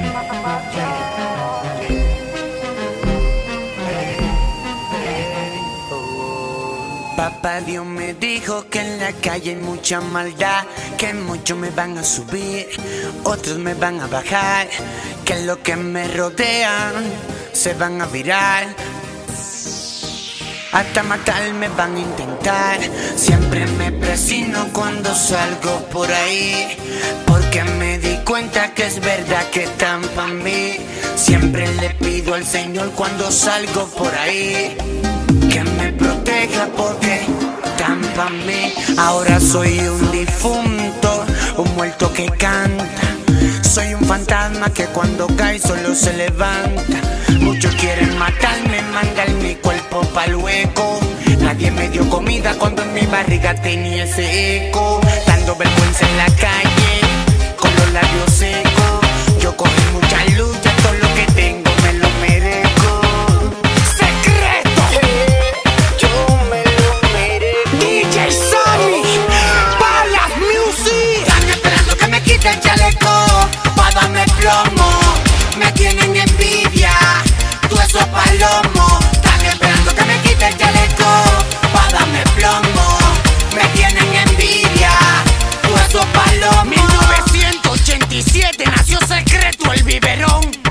Papá 7.17 7.63
Dios 7.63 7.87
me 7.87 8.13
dijo 8.13 8.69
que 8.69 8.81
en 8.81 9.01
la 9.01 9.13
calle 9.13 9.53
hay 9.53 9.57
mucha 9.57 10.03
maldad, 10.03 10.67
que 10.99 11.15
muchos 11.15 11.57
me 11.57 11.71
van 11.71 11.97
a 11.97 12.05
subir, 12.05 12.67
otros 13.23 13.57
me 13.57 13.73
van 13.73 13.99
a 13.99 14.09
bajar, 14.09 14.69
que 15.25 15.47
los 15.47 15.57
que 15.59 15.75
me 15.77 16.07
rodean 16.09 16.93
se 17.55 17.73
van 17.73 18.03
a 18.03 18.07
virar. 18.07 18.67
Hasta 20.75 21.05
matarme 21.05 21.69
van 21.69 21.95
a 21.95 22.01
intentar. 22.01 22.81
Siempre 23.15 23.65
me 23.79 23.93
presino 23.93 24.67
cuando 24.73 25.15
salgo 25.15 25.79
por 25.93 26.11
ahí. 26.11 26.77
Porque 27.25 27.63
me 27.63 27.99
di 28.01 28.17
cuenta 28.25 28.75
que 28.75 28.87
es 28.87 28.99
verdad 29.01 29.49
que 29.53 29.63
están 29.63 30.03
pa' 30.17 30.27
mí. 30.27 30.77
Siempre 31.15 31.73
le 31.77 31.91
pido 31.91 32.35
al 32.35 32.45
Señor 32.45 32.91
cuando 32.91 33.31
salgo 33.31 33.87
por 33.97 34.13
ahí. 34.17 34.77
Que 35.49 35.63
me 35.63 35.93
proteja 35.93 36.67
porque 36.77 37.21
están 37.65 38.01
pa' 38.17 38.31
mí. 38.31 38.75
Ahora 38.99 39.39
soy 39.39 39.79
un 39.79 40.11
difunto, 40.11 41.25
un 41.57 41.73
muerto 41.77 42.13
que 42.13 42.27
canta. 42.31 43.15
Soy 43.63 43.95
un 43.95 44.05
fantasma 44.05 44.71
que 44.71 44.87
cuando 44.87 45.29
cae 45.37 45.61
solo 45.61 45.95
se 45.95 46.15
levanta. 46.15 47.14
Muchos 47.65 47.81
quieren 47.81 48.19
matarme, 48.19 48.83
mandar 48.93 49.31
mi 49.41 49.55
cuerpo 49.55 50.03
pa'l 50.13 50.35
hueco. 50.35 51.01
Nadie 51.41 51.71
me 51.71 51.89
dio 51.89 52.07
comida 52.11 52.53
cuando 52.59 52.83
en 52.83 52.93
mi 52.93 53.07
barriga 53.07 53.55
tenía 53.55 54.05
ese 54.05 54.69
eco. 54.69 55.01
Dando 55.27 55.57
vergüenza 55.57 56.07
en 56.07 56.17
la 56.19 56.27
calle, 56.27 57.01
con 57.57 57.75
los 57.75 57.93
labios 57.93 58.31
secos. 58.33 58.84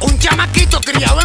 un 0.01 0.19
chamaquito 0.19 0.81
criado 0.81 1.22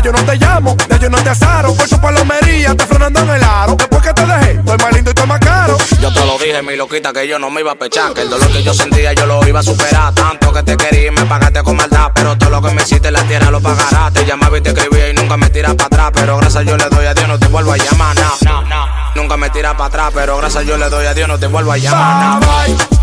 Ya 0.00 0.06
yo 0.06 0.12
no 0.12 0.24
te 0.24 0.36
llamo, 0.36 0.74
ya 0.88 0.96
yo 0.96 1.10
no 1.10 1.18
te 1.18 1.28
azaro. 1.28 1.74
Por 1.74 1.86
tu 1.86 2.00
palomería, 2.00 2.74
te 2.74 2.86
frenando 2.86 3.20
en 3.20 3.30
el 3.30 3.44
aro. 3.44 3.74
Después 3.76 4.00
que 4.00 4.14
te 4.14 4.24
dejé, 4.24 4.52
estoy 4.52 4.78
más 4.78 4.92
lindo 4.94 5.10
y 5.10 5.12
estoy 5.12 5.26
más 5.26 5.40
caro. 5.40 5.76
Yo 6.00 6.10
te 6.10 6.24
lo 6.24 6.38
dije, 6.38 6.62
mi 6.62 6.74
loquita, 6.74 7.12
que 7.12 7.28
yo 7.28 7.38
no 7.38 7.50
me 7.50 7.60
iba 7.60 7.72
a 7.72 7.74
pechar. 7.74 8.14
Que 8.14 8.22
el 8.22 8.30
dolor 8.30 8.50
que 8.50 8.62
yo 8.62 8.72
sentía 8.72 9.12
yo 9.12 9.26
lo 9.26 9.46
iba 9.46 9.60
a 9.60 9.62
superar. 9.62 10.14
Tanto 10.14 10.54
que 10.54 10.62
te 10.62 10.76
quería 10.78 11.08
y 11.08 11.10
me 11.10 11.26
pagaste 11.26 11.62
con 11.62 11.76
maldad. 11.76 12.12
Pero 12.14 12.38
todo 12.38 12.48
lo 12.48 12.62
que 12.62 12.72
me 12.72 12.80
hiciste 12.80 13.08
en 13.08 13.14
la 13.14 13.24
tierra 13.24 13.50
lo 13.50 13.60
pagarás. 13.60 14.10
Te 14.14 14.24
llamaba 14.24 14.56
y 14.56 14.62
te 14.62 14.70
escribía 14.70 15.10
y 15.10 15.12
nunca 15.12 15.36
me 15.36 15.50
tiras 15.50 15.74
para 15.74 15.86
atrás. 15.88 16.10
Pero 16.14 16.38
gracias 16.38 16.64
yo 16.64 16.78
le 16.78 16.88
doy 16.88 17.04
a 17.04 17.12
Dios, 17.12 17.28
no 17.28 17.38
te 17.38 17.48
vuelvo 17.48 17.72
a 17.72 17.76
llamar. 17.76 18.16
No, 18.16 18.62
no. 18.62 18.86
Nunca 19.16 19.36
me 19.36 19.50
tiras 19.50 19.74
para 19.74 19.84
atrás. 19.84 20.12
Pero 20.14 20.38
gracias 20.38 20.64
yo 20.64 20.78
le 20.78 20.88
doy 20.88 21.04
a 21.04 21.12
Dios, 21.12 21.28
no 21.28 21.38
te 21.38 21.46
vuelvo 21.46 21.72
a 21.72 21.76
llamar. 21.76 22.40
Bye, 22.40 22.74
bye. 22.74 23.00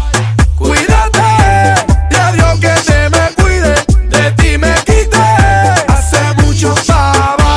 Cuídate, 0.58 1.20
y 2.10 2.16
a 2.16 2.32
Dios 2.32 2.60
que 2.60 2.70
te 2.70 3.10
me 3.12 3.27
mucho. 6.58 6.74
Bye 6.88 7.38
bye. 7.38 7.48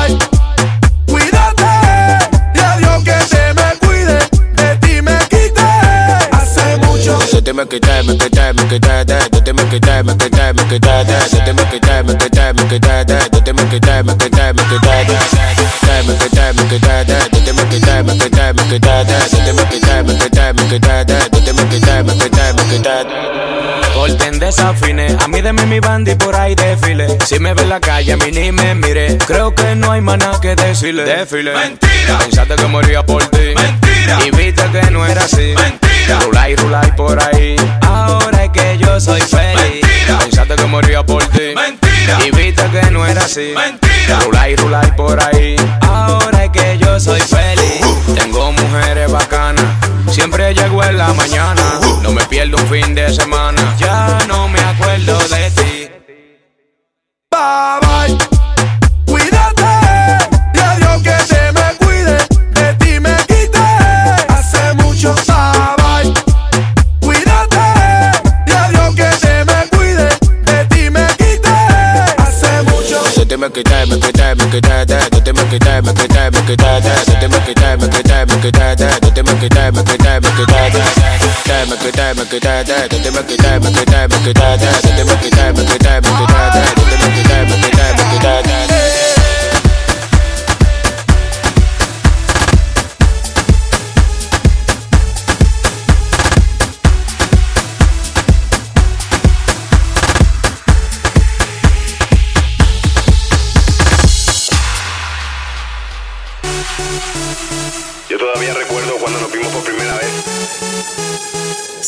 te 7.51 7.57
me 7.57 7.65
quité, 7.65 8.03
me 8.03 8.15
quité, 8.17 8.53
me 8.53 8.63
quité, 8.69 9.03
de, 9.05 9.13
yo 9.33 9.41
te 9.41 9.51
me 9.51 9.63
quité, 9.65 10.03
me 10.03 10.15
quité, 10.15 10.53
me 10.53 10.63
quité, 10.67 11.03
de, 11.03 11.51
me 11.51 11.63
quité, 11.69 12.03
me 12.03 12.13
quité, 12.15 12.53
me 12.53 12.63
de, 12.63 13.17
yo 13.33 13.41
te 13.43 13.51
me 13.51 13.63
quité, 13.67 14.03
me 14.03 14.15
quité, 14.15 14.53
me 14.53 14.63
quité, 14.69 14.95
de, 15.03 15.23
me 16.07 16.13
quité, 16.15 16.45
me 16.53 16.63
quité, 16.69 17.03
de, 17.03 17.13
yo 17.13 17.43
te 17.43 17.51
me 17.51 17.63
quité, 17.69 18.03
me 18.03 18.13
quité, 18.13 18.53
me 18.53 18.63
quité, 18.69 18.79
de, 18.79 19.40
A 24.59 25.27
mí 25.29 25.39
deme 25.39 25.65
mi 25.65 25.79
banda 25.79 26.11
y 26.11 26.15
por 26.15 26.35
ahí 26.35 26.55
desfile. 26.55 27.07
Si 27.25 27.39
me 27.39 27.53
ve 27.53 27.61
en 27.61 27.69
la 27.69 27.79
calle, 27.79 28.11
a 28.11 28.17
mí 28.17 28.31
ni 28.31 28.51
me 28.51 28.75
mire. 28.75 29.17
Creo 29.25 29.55
que 29.55 29.75
no 29.75 29.91
hay 29.91 30.01
más 30.01 30.17
nada 30.17 30.41
que 30.41 30.55
decirle. 30.55 31.03
Desfile. 31.03 31.53
Mentira. 31.53 32.17
Pensaste 32.19 32.55
que 32.57 32.65
moría 32.65 33.01
por 33.05 33.23
ti. 33.27 33.53
Mentira. 33.55 34.19
Y 34.25 34.31
viste 34.31 34.63
que 34.71 34.91
no 34.91 35.05
era 35.05 35.23
así. 35.23 35.53
Mentira. 35.55 36.19
Rula 36.25 36.49
y 36.49 36.55
rula 36.57 36.81
y 36.85 36.91
por 36.91 37.23
ahí. 37.23 37.55
Ahora 37.81 38.43
es 38.43 38.49
que 38.49 38.77
yo 38.77 38.99
soy 38.99 39.21
feliz. 39.21 39.55
Mentira. 39.55 40.19
Pensaste 40.19 40.55
que 40.57 40.65
moría 40.65 41.05
por 41.05 41.23
ti. 41.27 41.53
Mentira. 41.55 42.17
Y 42.25 42.31
viste 42.31 42.63
que 42.71 42.91
no 42.91 43.05
era 43.05 43.21
así. 43.21 43.53
Mentira. 43.55 44.19
Rula 44.25 44.49
y 44.49 44.55
rula 44.57 44.81
y 44.85 44.91
por 44.97 45.23
ahí. 45.23 45.55
Ahora 45.79 46.43
es 46.43 46.49
que 46.49 46.77
yo 46.77 46.99
soy 46.99 47.21
feliz. 47.21 47.85
Tengo 48.15 48.51
mujeres 48.51 49.09
bacanas. 49.09 49.30
Siempre 50.11 50.53
llego 50.53 50.83
en 50.83 50.97
la 50.97 51.13
mañana. 51.13 51.79
No 52.03 52.11
me 52.11 52.23
pierdo 52.25 52.57
un 52.57 52.67
fin 52.67 52.93
de 52.93 53.13
semana. 53.13 53.75
Ya 53.77 54.19
no 54.27 54.49
me 54.49 54.59
acuerdo 54.59 55.17
de 55.17 55.51
ti. 55.51 55.89
Bye, 57.31 57.79
bye. 57.81 58.17
Cuídate, 59.05 59.63
y 60.53 60.59
a 60.59 60.75
Dios 60.75 61.01
que 61.01 61.33
te 61.33 61.51
me 61.53 61.77
cuide. 61.77 62.17
De 62.51 62.73
ti 62.75 62.99
me 62.99 63.15
quité 63.25 63.59
hace 64.27 64.73
they 75.31 75.43
make 75.43 75.53
it 75.53 75.61
die, 75.61 75.81
make 75.81 75.99
it 75.99 76.09
die, 76.09 76.29
make 76.29 76.49
it 76.49 76.59
die, 76.59 76.79
die. 76.79 77.03
That 77.05 77.29
make 77.31 77.47
it 77.47 77.57
die, 77.57 77.75
make 77.75 77.93
it 77.93 78.05
die, 78.05 78.25
make 78.25 78.43
it 78.43 78.53
die, 78.53 78.75
die. 78.75 78.99
That 78.99 79.25
make 79.25 79.43
it 79.43 79.51
die, 79.51 79.71
make 79.71 79.89
it 79.89 79.99
die, 80.01 80.19
make 80.19 80.39
it 80.39 80.47
die, 80.47 80.69
die. 80.69 80.81
Make 81.69 81.85
it 81.85 81.95
die, 81.95 82.13
make 82.13 82.33
it 82.33 82.41
die, 82.41 82.63
die. 82.63 82.87
That 82.87 83.13
make 83.13 83.31
it 83.31 83.39
die, 83.39 83.59
make 83.59 83.77
it 83.77 83.87
die, 83.87 84.07
make 84.07 84.27
it 84.27 84.35
die, 84.35 84.57
die. 84.57 84.71
That 84.81 85.05
make 85.07 85.25
it 85.25 85.33
die, 85.33 85.51
make 85.51 85.71
it 85.71 85.81
die, 85.81 85.99
make 86.01 86.21
it 86.21 86.29
die, 86.29 86.75
die. 86.75 86.80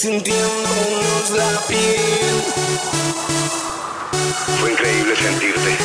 Sintiéndonos 0.04 1.30
la 1.30 1.62
piel 1.66 2.43
Fue 4.60 4.72
increíble 4.74 5.16
sentirte. 5.16 5.78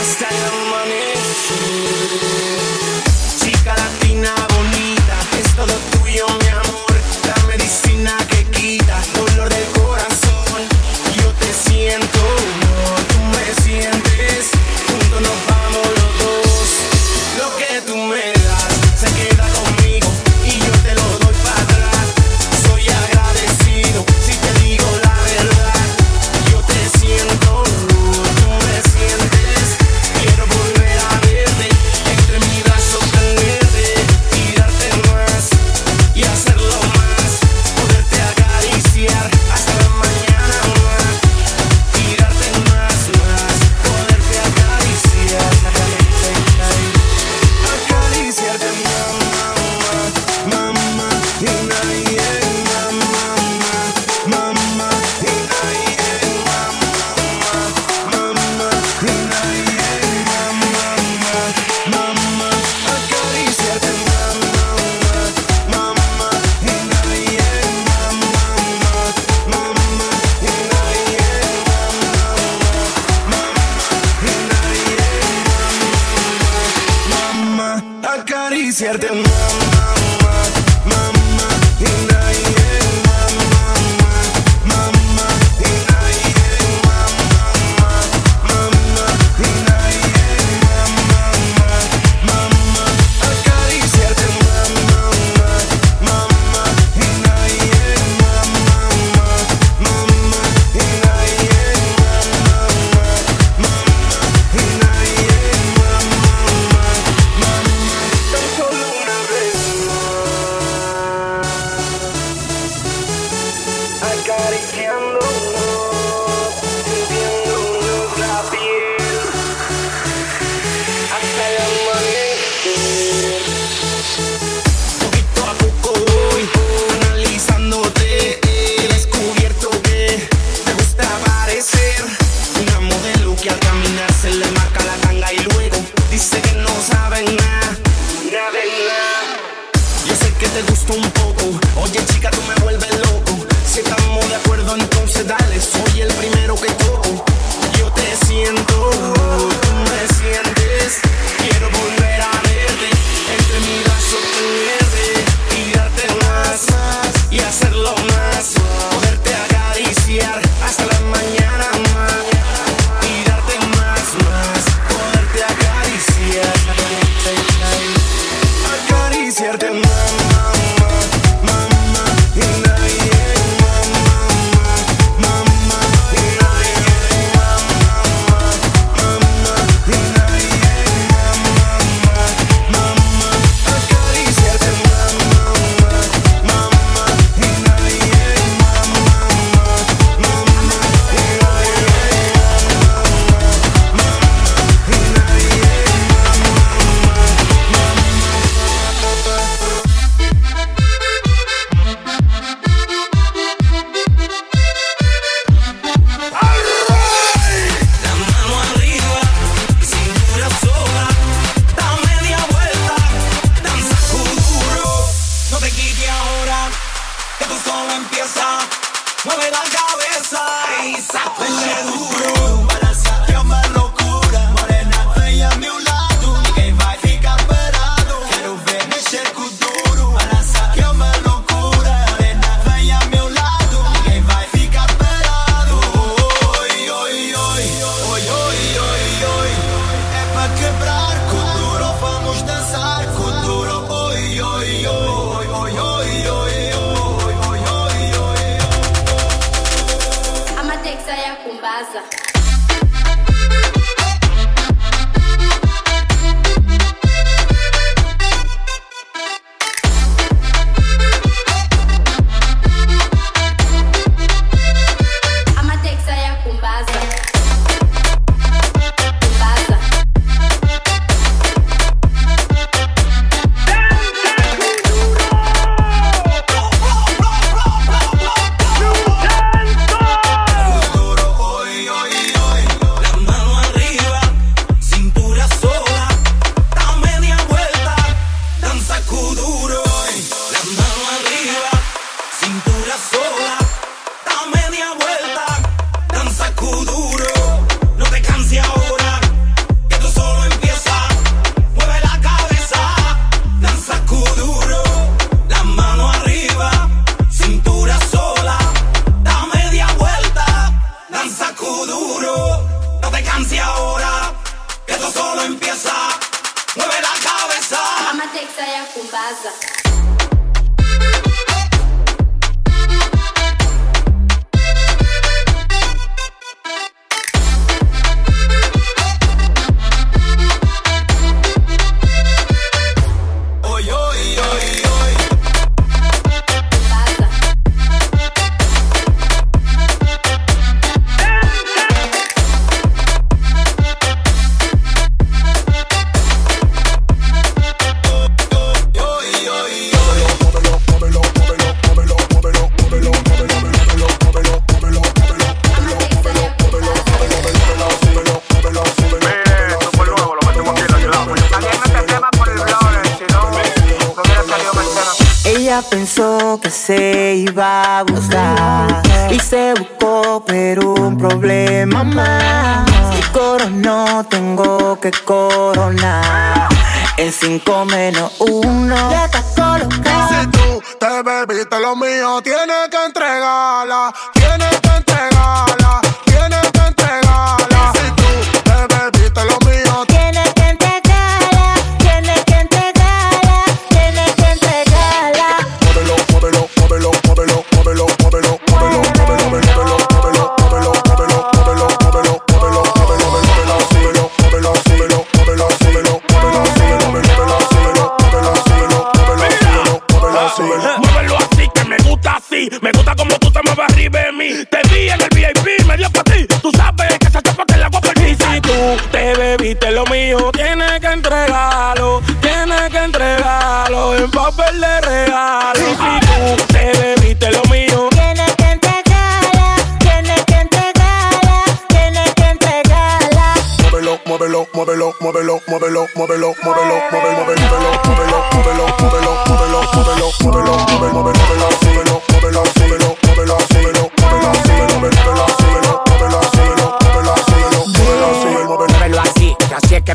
hasta 0.00 0.28
el 0.28 0.44
amanecer. 0.44 2.51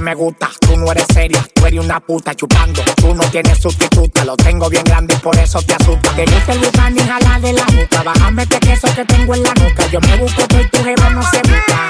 Me 0.07 0.15
gusta. 0.15 0.49
Tú 0.61 0.77
no 0.77 0.89
eres 0.89 1.05
seria, 1.13 1.45
tú 1.53 1.65
eres 1.65 1.83
una 1.83 1.99
puta 1.99 2.33
chupando. 2.33 2.81
Tú 2.95 3.13
no 3.13 3.23
tienes 3.29 3.57
sustituta, 3.57 4.23
lo 4.23 4.37
tengo 4.37 4.69
bien 4.69 4.85
grande 4.85 5.13
y 5.13 5.17
por 5.17 5.37
eso 5.37 5.61
te 5.61 5.73
asusta. 5.73 6.15
Te 6.15 6.23
gusta 6.23 6.53
el 6.53 6.59
bután 6.59 6.95
y 6.95 6.99
jalar 6.99 7.41
de 7.41 7.51
la 7.51 7.65
nuca. 7.65 8.03
Bájame 8.03 8.43
este 8.43 8.59
queso 8.59 8.87
que 8.95 9.03
tengo 9.03 9.35
en 9.35 9.43
la 9.43 9.53
nuca. 9.55 9.85
Yo 9.87 9.99
me 9.99 10.15
busco 10.15 10.47
tú 10.47 10.55
y 10.61 10.69
tu 10.69 10.77
jeva 10.81 11.09
no 11.09 11.21
se 11.23 11.39
busca. 11.39 11.89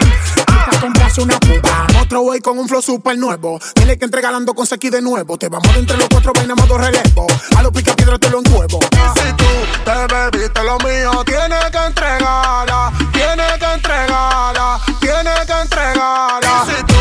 Comprando 0.81 1.03
hace 1.05 1.21
una 1.21 1.39
puta. 1.39 1.87
Otro 2.01 2.21
güey 2.21 2.39
con 2.41 2.57
un 2.57 2.67
flow 2.67 2.81
super 2.81 3.15
nuevo. 3.19 3.59
Tiene 3.75 3.99
que 3.99 4.05
entregalando 4.05 4.55
con 4.55 4.65
aquí 4.71 4.89
de 4.89 5.01
nuevo. 5.01 5.37
Te 5.37 5.47
vamos 5.47 5.71
de 5.73 5.79
entre 5.81 5.97
los 5.97 6.09
cuatro 6.09 6.33
vainas 6.33 6.57
modo 6.57 6.75
relevo. 6.75 7.27
A 7.55 7.61
los 7.61 7.71
pica 7.71 7.95
piedra 7.95 8.17
te 8.17 8.31
lo 8.31 8.39
encuevo. 8.39 8.79
Y 8.79 9.19
si 9.19 9.33
tú 9.33 9.45
te 9.85 10.13
bebiste 10.13 10.63
lo 10.63 10.77
mío, 10.79 11.23
tienes 11.23 11.65
que 11.71 11.85
entregarla. 11.85 12.91
Tienes 13.13 13.57
que 13.59 13.73
entregarla. 13.75 14.79
Tienes 14.99 15.45
que 15.45 15.61
entregarla. 15.61 16.65
Y 16.65 16.71
si 16.71 16.83
tú 16.83 16.96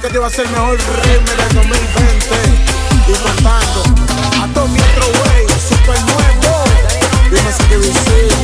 Que 0.00 0.08
te 0.10 0.16
iba 0.16 0.26
a 0.26 0.30
ser 0.30 0.46
mejor 0.50 0.76
ritmo 0.76 1.30
del 1.38 1.54
2020. 1.54 2.34
Y 3.08 3.12
contando. 3.14 3.82
A 4.42 4.46
Tommy 4.52 4.78
otro 4.78 5.06
güey, 5.06 5.46
super 5.58 5.98
nuevo. 6.02 6.64
Dime 7.30 7.50
si 7.50 7.62
que 7.64 7.76
Yo 7.76 8.35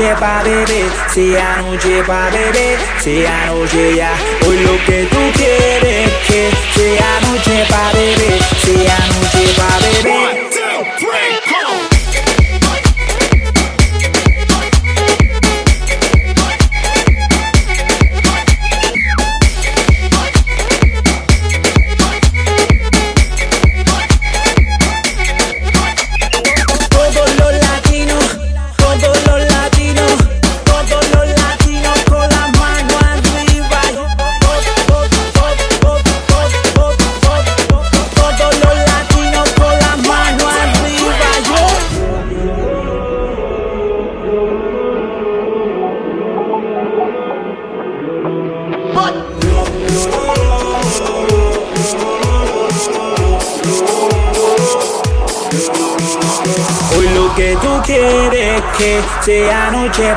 noche 0.00 0.14
pa' 0.18 0.42
beber, 0.42 0.90
sea 1.08 1.60
noche 1.60 2.02
pa' 2.06 2.30
beber, 2.30 2.78
sea 2.98 3.46
noche 3.46 3.96
ya. 3.96 4.12
Hoy 4.46 4.56
lo 4.60 4.72
que 4.86 5.04
tú 5.10 5.18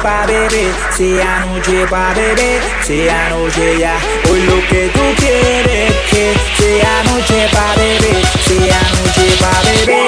pa' 0.03 0.25
beber, 0.25 0.73
sea 0.91 1.45
noche 1.45 1.87
pa' 1.89 2.13
beber, 2.13 2.61
sea 2.81 3.29
noche 3.29 3.79
ya. 3.79 3.95
Hoy 4.29 4.41
lo 4.41 4.59
que 4.67 4.89
tú 4.89 5.01
quieres 5.17 5.93
que 6.11 6.33
sea 6.57 7.03
noche 7.03 7.47
pa' 7.53 7.73
beber, 7.77 8.25
sea 8.45 8.81
noche 8.91 9.27
pa' 9.39 9.61
beber. 9.63 10.02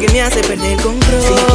que 0.00 0.08
me 0.12 0.22
hace 0.22 0.40
perder 0.40 0.72
el 0.72 0.80
control. 0.80 1.49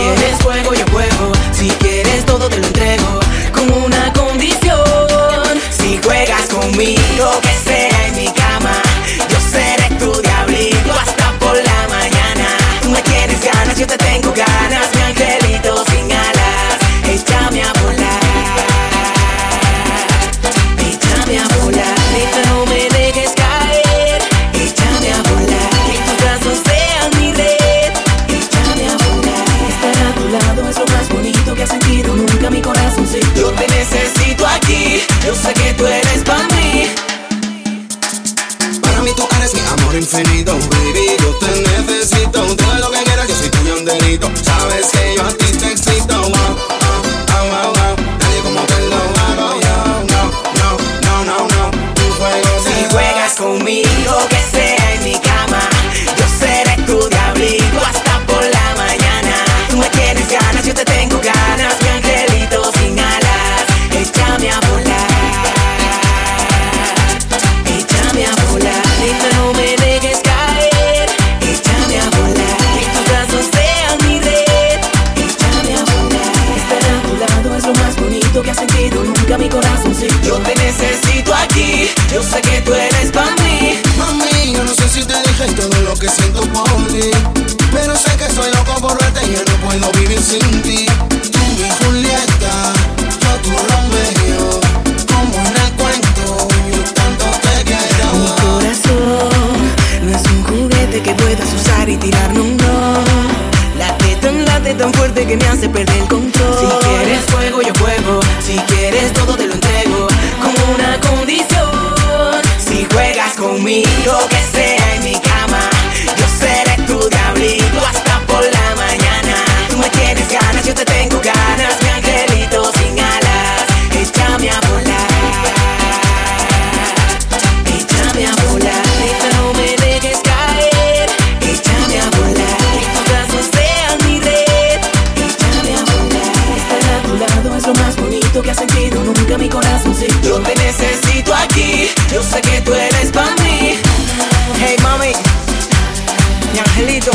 eso. 147.06 147.12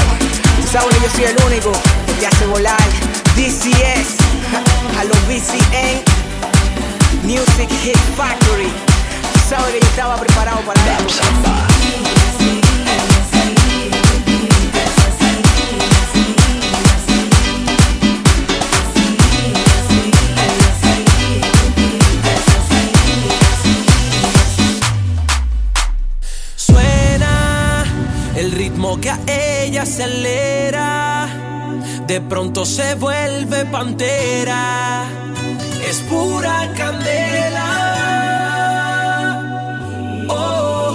Tú 0.73 0.89
que 0.89 1.01
yo 1.01 1.11
soy 1.11 1.25
el 1.25 1.37
único 1.47 1.73
que 2.07 2.13
te 2.15 2.27
hace 2.27 2.47
volar. 2.47 2.79
DCS, 3.35 4.19
a 4.99 5.05
los 5.05 5.27
BCN, 5.27 6.03
Music 7.23 7.69
Hit 7.83 7.97
Factory. 8.17 8.71
Tú 9.49 9.57
que 9.73 9.81
yo 9.81 9.87
estaba 9.89 10.17
preparado 10.17 10.61
para 10.61 10.81
eso. 10.81 12.20
que 29.01 29.11
a 29.11 29.19
ella 29.27 29.83
acelera, 29.83 31.27
de 32.07 32.21
pronto 32.21 32.65
se 32.67 32.95
vuelve 32.95 33.65
pantera. 33.67 35.05
Es 35.89 35.99
pura 36.01 36.71
candela. 36.77 37.69
Oh, 40.29 40.93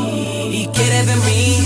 y 0.52 0.68
quiere 0.68 1.03
de 1.03 1.15
mí, 1.27 1.65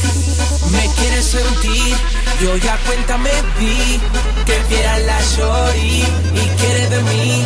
me 0.72 0.88
quiere 0.98 1.22
sentir. 1.22 1.95
Yo 2.41 2.56
ya 2.57 2.78
cuenta 2.86 3.18
me 3.18 3.32
di 3.60 3.99
que 4.45 4.57
viera 4.70 4.98
la 4.99 5.20
shorty 5.22 6.03
y 6.34 6.48
quiere 6.60 6.90
de 6.90 7.02
mí, 7.03 7.44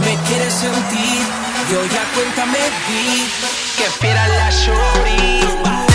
me 0.00 0.16
quiere 0.26 0.50
sentir. 0.50 1.20
Yo 1.70 1.84
ya 1.94 2.04
cuenta 2.14 2.46
me 2.46 2.64
di 2.88 3.28
que 3.76 3.86
viera 4.02 4.26
la 4.28 4.50
shorty. 4.50 5.87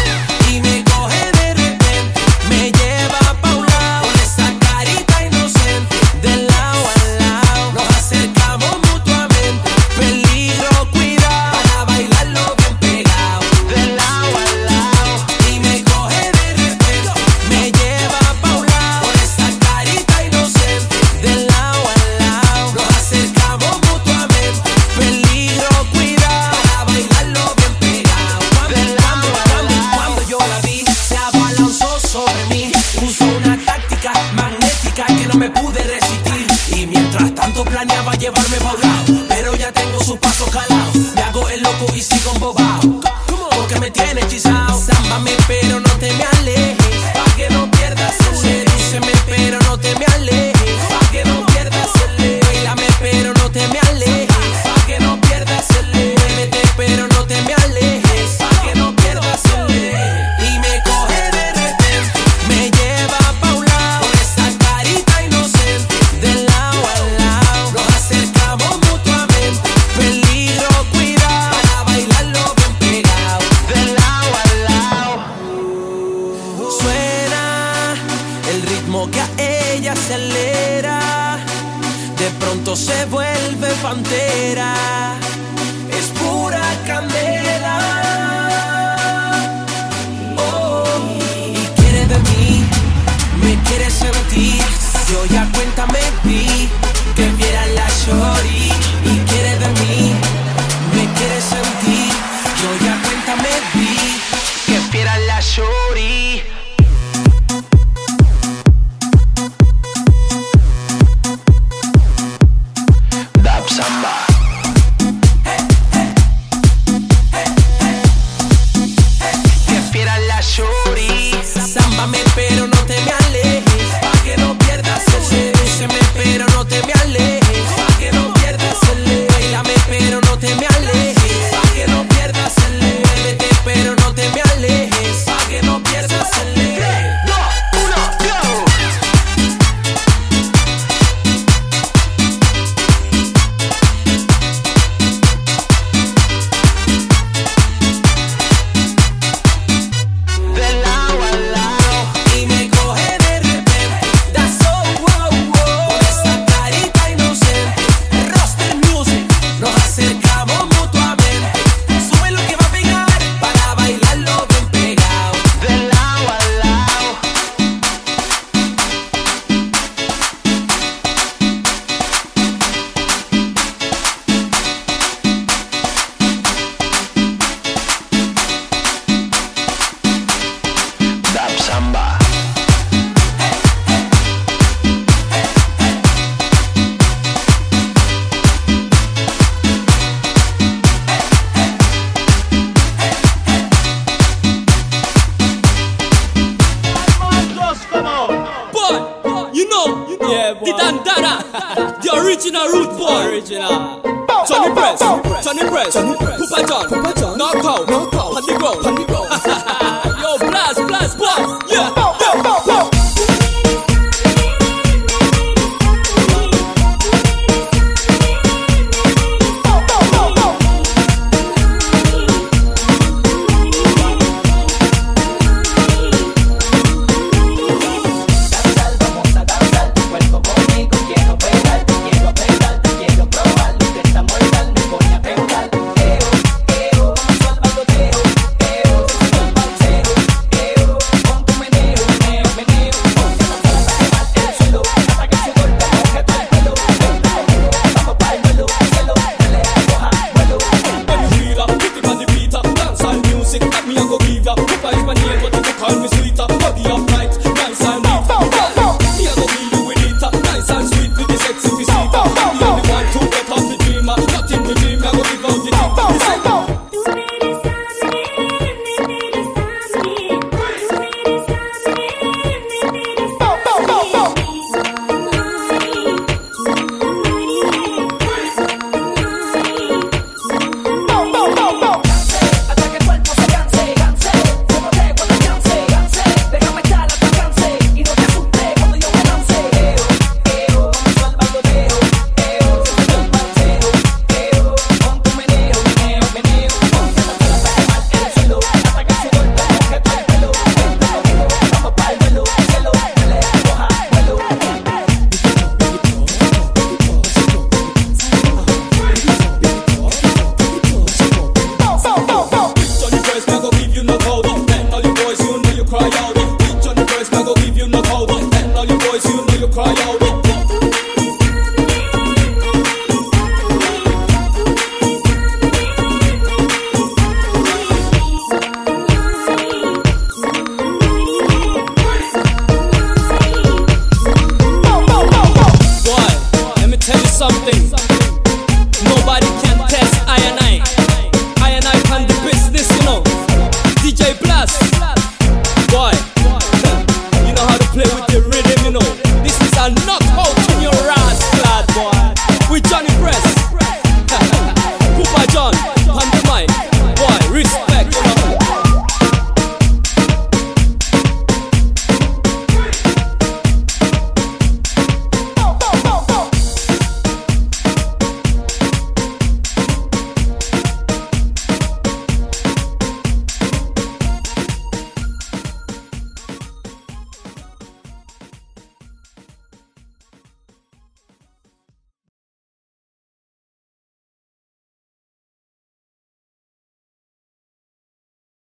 quieres 93.76 93.94
sentir 93.94 94.62